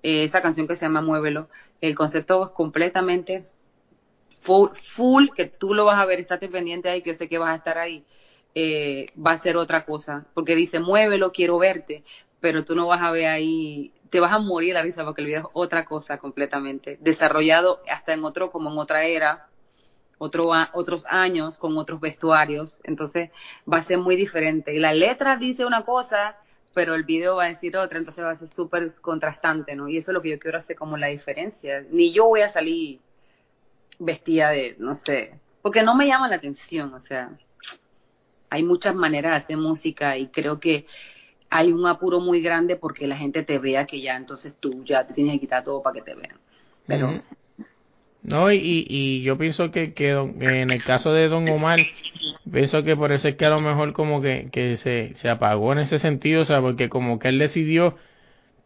[0.03, 1.47] eh, esta canción que se llama Muévelo,
[1.79, 3.45] el concepto es completamente
[4.41, 7.37] full, full, que tú lo vas a ver, estate pendiente ahí, que yo sé que
[7.37, 8.03] vas a estar ahí,
[8.55, 12.03] eh, va a ser otra cosa, porque dice, muévelo, quiero verte,
[12.39, 15.27] pero tú no vas a ver ahí, te vas a morir la risa porque el
[15.27, 19.47] video es otra cosa completamente, desarrollado hasta en otro, como en otra era,
[20.23, 23.31] otro, a- otros años, con otros vestuarios, entonces
[23.71, 24.71] va a ser muy diferente.
[24.71, 26.35] Y la letra dice una cosa,
[26.75, 29.89] pero el video va a decir otra, entonces va a ser súper contrastante, ¿no?
[29.89, 31.83] Y eso es lo que yo quiero hacer como la diferencia.
[31.89, 32.99] Ni yo voy a salir
[33.97, 37.31] vestida de, no sé, porque no me llama la atención, o sea,
[38.51, 40.85] hay muchas maneras de hacer música y creo que
[41.49, 45.07] hay un apuro muy grande porque la gente te vea que ya entonces tú ya
[45.07, 46.37] te tienes que quitar todo para que te vean.
[46.85, 47.07] Pero.
[48.21, 51.87] No, y, y, yo pienso que, que, don- que en el caso de Don Omar,
[52.51, 55.73] pienso que por eso es que a lo mejor como que, que se, se apagó
[55.73, 57.97] en ese sentido, o sea, porque como que él decidió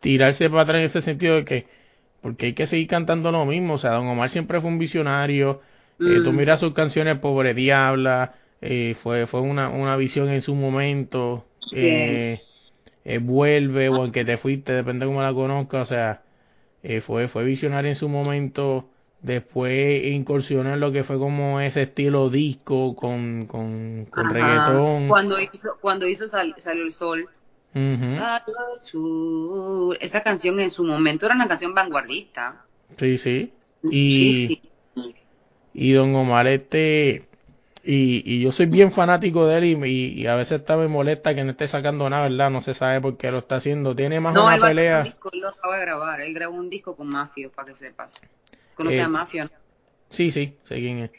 [0.01, 1.67] tirarse para atrás en ese sentido de que,
[2.21, 5.61] porque hay que seguir cantando lo mismo, o sea, Don Omar siempre fue un visionario,
[6.03, 6.37] eh, tú Mm.
[6.37, 13.19] miras sus canciones, Pobre Diabla, eh, fue, fue una, una visión en su momento, eh,
[13.21, 16.23] Vuelve, o aunque te fuiste, depende de cómo la conozcas, o sea,
[17.05, 18.89] fue, fue visionario en su momento,
[19.25, 25.07] después incursionó en lo que fue como ese estilo disco con, con, con reggaetón.
[25.07, 27.27] Cuando hizo, cuando hizo Sal- Salió el Sol,
[29.99, 32.65] esa canción en su momento era una canción vanguardista.
[32.97, 33.51] Sí, sí.
[33.83, 34.61] Y, Sí,
[34.95, 35.15] sí.
[35.73, 37.23] y Don Omar, este,
[37.83, 40.87] y, y yo soy bien fanático de él y, y, y a veces está me
[40.87, 42.49] molesta que no esté sacando nada, ¿verdad?
[42.49, 43.95] No se sabe por qué lo está haciendo.
[43.95, 45.03] Tiene más No, una él pelea.
[45.03, 46.21] disco, él lo acaba de grabar.
[46.21, 48.13] Él grabó un disco con Mafio, para que sepas.
[48.75, 49.45] ¿Conoce Eh, a Mafio?
[49.45, 49.51] no?
[50.09, 51.11] Sí, sí, sé quién es.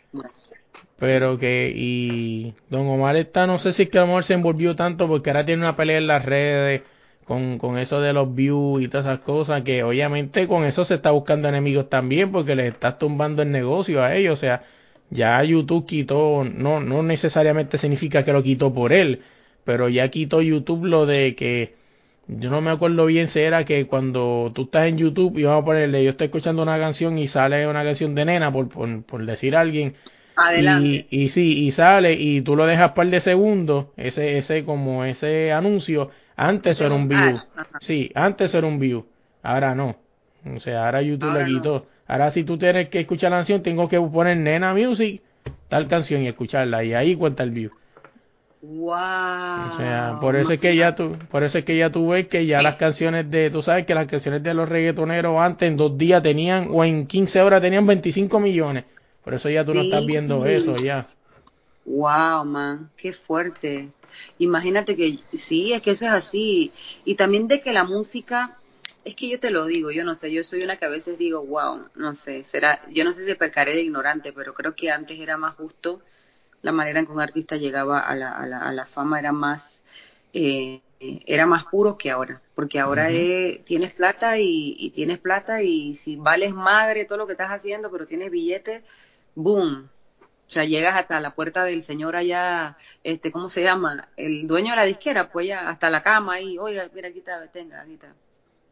[0.99, 4.35] Pero que, y Don Omar está, no sé si es que a lo mejor se
[4.35, 6.83] envolvió tanto porque ahora tiene una pelea en las redes
[7.25, 10.95] con, con eso de los views y todas esas cosas, que obviamente con eso se
[10.95, 14.65] está buscando enemigos también porque le estás tumbando el negocio a ellos, o sea,
[15.11, 19.23] ya YouTube quitó, no, no necesariamente significa que lo quitó por él,
[19.65, 21.75] pero ya quitó YouTube lo de que,
[22.29, 25.63] yo no me acuerdo bien si era que cuando tú estás en YouTube y vamos
[25.63, 29.03] a ponerle, yo estoy escuchando una canción y sale una canción de nena, por, por,
[29.05, 29.95] por decir a alguien,
[30.37, 31.07] Adelante.
[31.11, 35.05] y, y sí, y sale y tú lo dejas par de segundos, ese, ese como
[35.05, 37.37] ese anuncio, antes era un view.
[37.57, 37.69] Ajá.
[37.81, 39.07] Sí, antes era un view.
[39.43, 39.97] Ahora no.
[40.55, 41.59] O sea, ahora YouTube Ahora le no.
[41.59, 41.87] quitó.
[42.09, 45.23] Ahora si tú tienes que escuchar la canción, tengo que poner Nena Music,
[45.69, 46.85] tal canción y escucharla.
[46.85, 47.71] Y ahí cuenta el view.
[48.63, 49.75] Wow.
[49.75, 52.27] O sea, por eso es que ya tú, por eso es que ya tú ves
[52.27, 55.77] que ya las canciones de, tú sabes que las canciones de los reggaetoneros antes en
[55.77, 58.85] dos días tenían, o en 15 horas tenían 25 millones.
[59.23, 61.09] Por eso ya tú no estás viendo eso ya.
[61.85, 63.91] Wow, man, qué fuerte.
[64.39, 66.73] Imagínate que sí, es que eso es así.
[67.05, 68.57] Y también de que la música,
[69.05, 71.19] es que yo te lo digo, yo no sé, yo soy una que a veces
[71.19, 74.91] digo, wow, no sé, será, yo no sé si pecaré de ignorante, pero creo que
[74.91, 76.01] antes era más justo
[76.63, 79.33] la manera en que un artista llegaba a la, a la, a la fama, era
[79.33, 79.65] más,
[80.33, 85.63] eh, era más puro que ahora, porque ahora es- tienes plata y, y tienes plata
[85.63, 88.83] y si vales madre todo lo que estás haciendo, pero tienes billetes,
[89.35, 89.91] boom,
[90.49, 94.09] o sea, llegas hasta la puerta del señor allá, este, ¿cómo se llama?
[94.17, 97.47] El dueño de la disquera, pues ya hasta la cama ahí, oiga, mira, aquí está,
[97.49, 98.15] tenga, aquí está.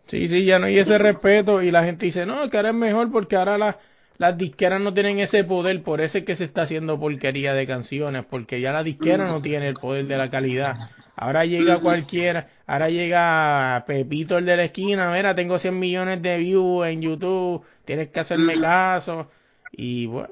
[0.08, 2.74] Sí, sí, ya no hay ese respeto y la gente dice, no, que ahora es
[2.74, 3.76] mejor porque ahora las
[4.18, 7.66] las disqueras no tienen ese poder, por eso es que se está haciendo porquería de
[7.66, 10.78] canciones, porque ya la disquera no tiene el poder de la calidad.
[11.16, 16.38] Ahora llega cualquiera, ahora llega Pepito el de la esquina, mira, tengo 100 millones de
[16.38, 19.30] views en YouTube, tienes que hacerme caso,
[19.72, 20.30] y bueno,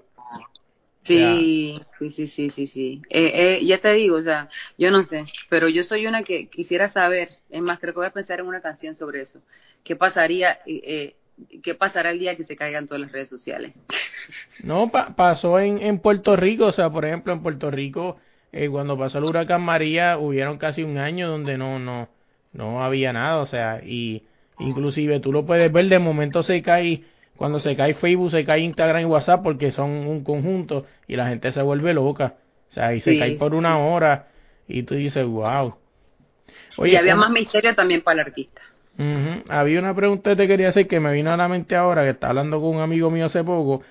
[1.05, 3.03] Sí, sí, sí, sí, sí, sí.
[3.11, 6.49] Eh, eh, ya te digo, o sea, yo no sé, pero yo soy una que
[6.49, 9.43] quisiera saber, es más, creo que voy a pensar en una canción sobre eso.
[9.83, 11.17] ¿Qué pasaría, eh, eh,
[11.63, 13.73] qué pasará el día que se caigan todas las redes sociales?
[14.63, 18.19] No, pa- pasó en, en Puerto Rico, o sea, por ejemplo, en Puerto Rico,
[18.53, 22.09] eh, cuando pasó el huracán María, hubieron casi un año donde no, no,
[22.53, 24.23] no había nada, o sea, y
[24.61, 27.03] inclusive tú lo puedes ver, de momento se cae,
[27.37, 31.27] cuando se cae Facebook, se cae Instagram y WhatsApp porque son un conjunto y la
[31.29, 32.37] gente se vuelve loca,
[32.69, 33.19] o sea, y se Sí.
[33.19, 34.29] cae por una hora
[34.69, 35.77] y tú dices, wow.
[36.85, 38.61] y había más misterio también para el artista.
[39.49, 42.11] Había una pregunta que te quería hacer que me vino a la mente ahora, que
[42.11, 43.83] estaba hablando con un amigo mío hace poco,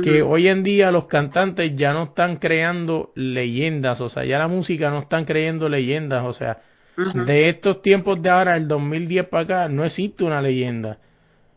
[0.00, 4.48] que hoy en día los cantantes ya no están creando leyendas, o sea, ya la
[4.48, 6.62] música no están creyendo leyendas, o sea,
[7.12, 10.98] de estos tiempos de ahora, el 2010 para acá, no existe una leyenda.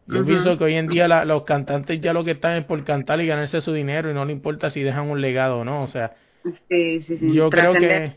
[0.07, 2.84] Yo pienso que hoy en día la- los cantantes ya lo que están es por
[2.84, 5.84] cantar y ganarse su dinero y no le importa si dejan un legado o no,
[5.84, 6.15] o sea,
[6.69, 7.34] Sí, sí, sí.
[7.36, 8.13] yo creo que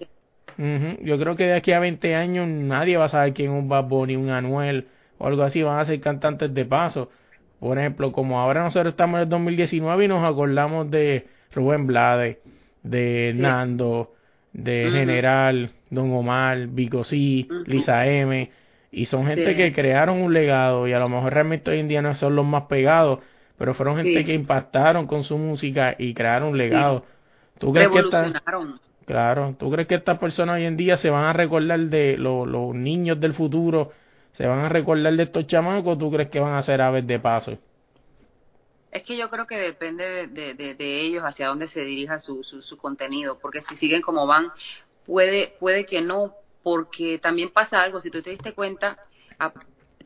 [1.02, 3.68] Yo creo que de aquí a 20 años nadie va a saber quién es un
[3.68, 4.88] Bad Bunny, un Anuel
[5.18, 7.11] o algo así, van a ser cantantes de paso.
[7.61, 12.38] Por ejemplo, como ahora nosotros estamos en el 2019 y nos acordamos de Rubén Blades,
[12.82, 13.40] de Sí.
[13.40, 14.14] Nando,
[14.52, 14.90] de.
[14.92, 17.46] General, Don Omar, Vico C.
[17.66, 18.50] Lisa M,
[18.90, 19.56] y son gente Sí.
[19.56, 22.46] que crearon un legado y a lo mejor realmente hoy en día no son los
[22.46, 23.20] más pegados,
[23.56, 24.24] pero fueron gente Sí.
[24.24, 27.04] que impactaron con su música y crearon un legado.
[27.59, 27.98] ¿Tú crees que.
[29.09, 32.44] Claro, tú crees que estas personas hoy en día se van a recordar de lo-
[32.46, 33.90] los niños del futuro,
[34.34, 37.18] se van a recordar de estos chamacos, tú crees que van a ser aves de
[37.18, 37.59] paso?
[38.92, 43.38] Es que yo creo que depende de, ellos hacia dónde se dirija su, su, contenido,
[43.40, 44.52] porque si siguen como van,
[45.06, 48.96] puede, puede que no, porque también pasa algo, si tú te diste cuenta,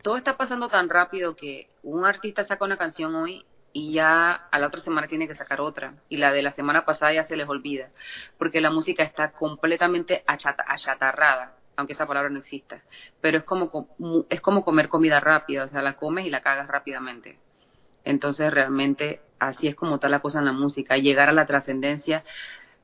[0.01, 4.59] todo está pasando tan rápido que un artista saca una canción hoy y ya a
[4.59, 7.35] la otra semana tiene que sacar otra, y la de la semana pasada ya se
[7.35, 7.89] les olvida,
[8.37, 12.81] porque la música está completamente achata- achatarrada, aunque esa palabra no exista,
[13.21, 13.71] pero es como,
[14.29, 17.37] es como comer comida rápida, o sea, la comes y la cagas rápidamente.
[18.03, 20.97] Entonces realmente así es como está la cosa en la música.
[20.97, 22.23] Llegar a la trascendencia,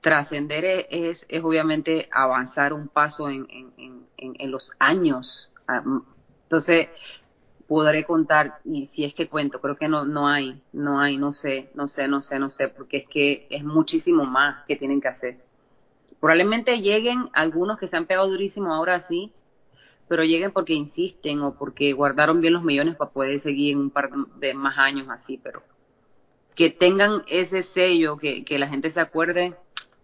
[0.02, 3.74] trascender es, es, obviamente avanzar un paso en, en,
[4.18, 5.50] en, en- los años.
[5.68, 5.82] Ah,
[6.44, 6.90] Entonces
[7.70, 11.32] podré contar y si es que cuento, creo que no no hay, no hay, no
[11.32, 15.00] sé, no sé, no sé, no sé, porque es que es muchísimo más que tienen
[15.00, 15.38] que hacer.
[16.20, 19.32] Probablemente lleguen algunos que se han pegado durísimo ahora sí,
[20.08, 24.10] pero lleguen porque insisten o porque guardaron bien los millones para poder seguir un par
[24.12, 25.62] de más años así, pero
[26.56, 29.54] que tengan ese sello, que, que la gente se acuerde,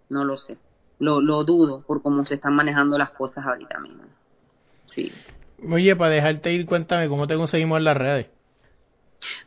[0.08, 0.58] no lo sé.
[1.00, 4.04] Lo, lo dudo por cómo se están manejando las cosas ahorita mismo.
[4.94, 5.12] Sí.
[5.70, 8.28] Oye, para dejarte ir, cuéntame cómo te conseguimos en las redes.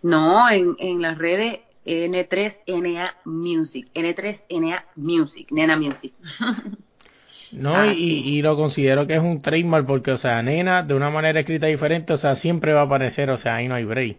[0.02, 6.12] No, en, en las redes N3NA Music, N3NA Music, Nena Music.
[7.50, 8.38] No, Ah, y, sí.
[8.38, 11.66] y lo considero que es un trademark porque, o sea, nena, de una manera escrita
[11.66, 14.18] diferente, o sea, siempre va a aparecer, o sea, ahí no hay break.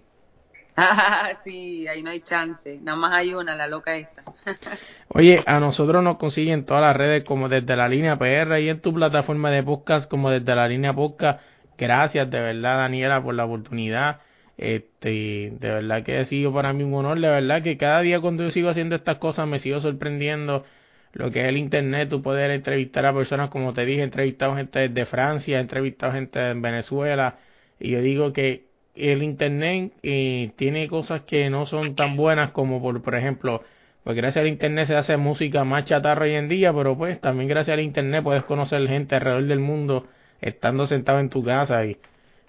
[0.76, 2.80] Ah, sí, ahí no hay chance.
[2.82, 4.24] Nada más hay una, la loca esta.
[5.10, 8.82] Oye, a nosotros nos consiguen todas las redes como desde la línea PR y en
[8.82, 11.42] tu plataforma de podcast como desde la línea podcast.
[11.80, 14.20] Gracias de verdad, Daniela, por la oportunidad.
[14.58, 18.20] Este, de verdad que ha sido para mí un honor, de verdad que cada día
[18.20, 20.66] cuando yo sigo haciendo estas cosas me sigo sorprendiendo
[21.14, 24.56] lo que es el internet, tú poder entrevistar a personas como te dije, he entrevistado
[24.56, 27.38] gente desde Francia, he entrevistado gente en Venezuela.
[27.80, 28.66] Y yo digo que
[28.96, 33.64] el internet eh, tiene cosas que no son tan buenas como por, por ejemplo,
[34.04, 37.48] pues gracias al internet se hace música más chatarra hoy en día, pero pues también
[37.50, 40.08] gracias al internet puedes conocer gente alrededor del mundo
[40.42, 41.98] estando sentado en tu casa y,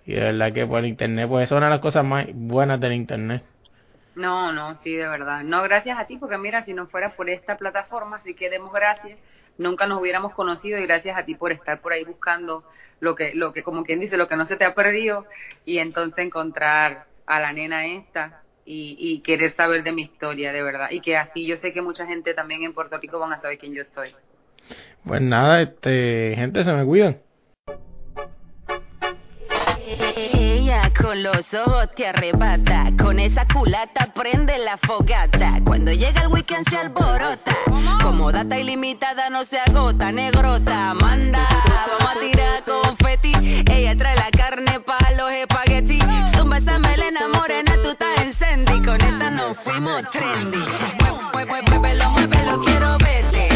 [0.07, 2.27] y de verdad que por el internet pues eso es una de las cosas más
[2.33, 3.45] buenas del internet.
[4.15, 5.43] No, no, sí, de verdad.
[5.45, 8.73] No, gracias a ti, porque mira, si no fuera por esta plataforma, así que demos
[8.73, 9.19] gracias,
[9.57, 12.65] nunca nos hubiéramos conocido y gracias a ti por estar por ahí buscando
[13.01, 15.27] lo que, lo que, como quien dice, lo que no se te ha perdido
[15.65, 20.63] y entonces encontrar a la nena esta y, y querer saber de mi historia, de
[20.63, 20.89] verdad.
[20.91, 23.59] Y que así yo sé que mucha gente también en Puerto Rico van a saber
[23.59, 24.15] quién yo soy.
[25.05, 27.21] Pues nada, este, gente, se me cuidan.
[31.01, 35.61] Con los ojos te arrebata, con esa culata prende la fogata.
[35.65, 37.57] Cuando llega el weekend se alborota,
[38.03, 41.49] como data ilimitada no se agota, negrota, manda,
[41.89, 43.33] vamos a tirar confeti.
[43.71, 46.05] Ella trae la carne pa' los espaguetis,
[46.37, 50.65] zumba esa melena morena, tú estás en con esta nos fuimos trendy.
[52.65, 53.50] Quiero ver.